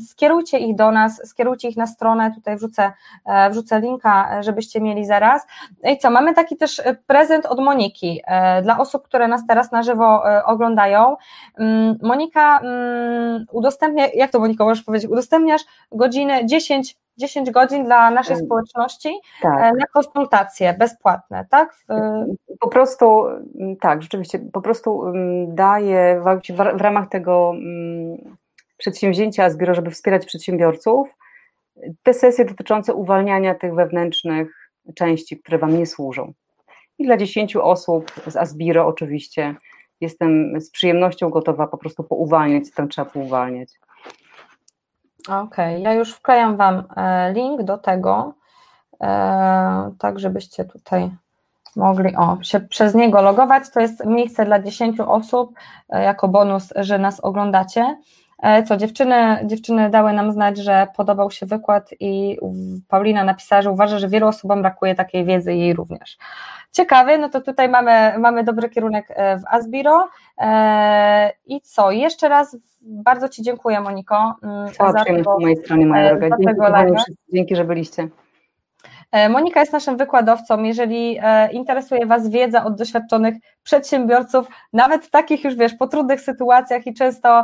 [0.08, 2.92] skierujcie ich do nas, skierujcie ich na stronę, tutaj wrzucę,
[3.26, 5.48] e, wrzucę linka, żebyście mieli zaraz.
[5.84, 8.22] I co, mamy taki też prezent od Moniki
[8.64, 10.63] dla osób, które nas teraz na żywo oglądają.
[11.58, 12.62] Mm, Monika
[13.52, 15.62] udostępnia, jak to Monika możesz powiedzieć, udostępniasz
[15.92, 19.62] godziny 10 10 godzin dla naszej społeczności tak.
[19.62, 21.76] E, na konsultacje bezpłatne, tak?
[21.76, 21.86] W...
[22.60, 26.24] Po prostu, mm, tak, rzeczywiście, po prostu mm, daję
[26.76, 28.36] w ramach tego mm,
[28.78, 31.16] przedsięwzięcia Zbioro, żeby wspierać przedsiębiorców,
[32.04, 36.34] te sesje dotyczące uwalniania tych wewnętrznych części, które Wam nie służą.
[36.98, 39.56] I dla 10 osób z Asbiro oczywiście
[40.02, 43.70] jestem z przyjemnością gotowa po prostu pouwalniać, co tam trzeba pouwalniać.
[45.28, 45.80] Okej, okay.
[45.80, 48.34] ja już wklejam Wam e, link do tego,
[49.02, 51.12] e, tak żebyście tutaj
[51.76, 53.70] mogli o, się przez niego logować.
[53.70, 55.54] To jest miejsce dla 10 osób
[55.90, 57.98] e, jako bonus, że nas oglądacie.
[58.66, 62.38] Co, dziewczyny, dziewczyny dały nam znać, że podobał się wykład i
[62.88, 66.18] Paulina napisała, że uważa, że wielu osobom brakuje takiej wiedzy i jej również.
[66.72, 70.08] Ciekawy, no to tutaj mamy, mamy dobry kierunek w Asbiro.
[71.46, 74.36] I co, jeszcze raz bardzo Ci dziękuję, Moniko.
[74.44, 76.86] Mm, Cała za tego, po mojej stronie, moja e, droga.
[76.86, 78.08] Dzięki, dzięki, że byliście.
[79.14, 80.64] E, Monika jest naszym wykładowcą.
[80.64, 86.88] Jeżeli e, interesuje Was wiedza od doświadczonych przedsiębiorców, nawet takich już wiesz, po trudnych sytuacjach
[86.88, 87.44] i często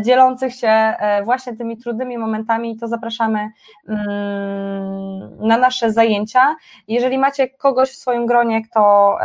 [0.00, 3.48] dzielących się właśnie tymi trudnymi momentami, to zapraszamy
[3.88, 6.56] mm, na nasze zajęcia.
[6.88, 9.16] Jeżeli macie kogoś w swoim gronie, kto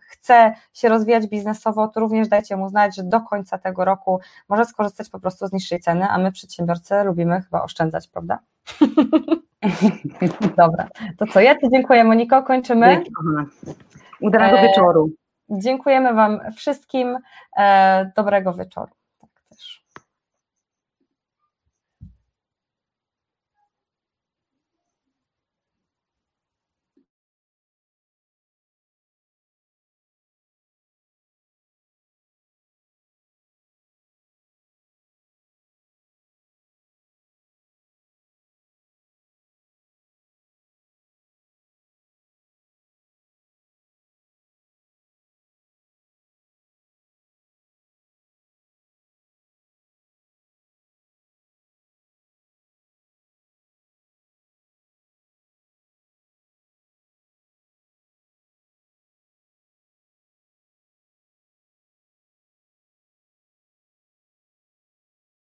[0.00, 4.64] chce się rozwijać biznesowo, to również dajcie mu znać, że do końca tego roku może
[4.64, 8.38] skorzystać po prostu z niższej ceny, a my przedsiębiorcy lubimy chyba oszczędzać, prawda?
[10.56, 10.88] Dobra,
[11.18, 12.86] to co, ja Ci dziękuję Moniko, kończymy.
[12.86, 13.10] Dzięki,
[14.20, 15.10] Udanego e, wieczoru.
[15.50, 17.18] Dziękujemy Wam wszystkim,
[17.56, 18.92] e, dobrego wieczoru.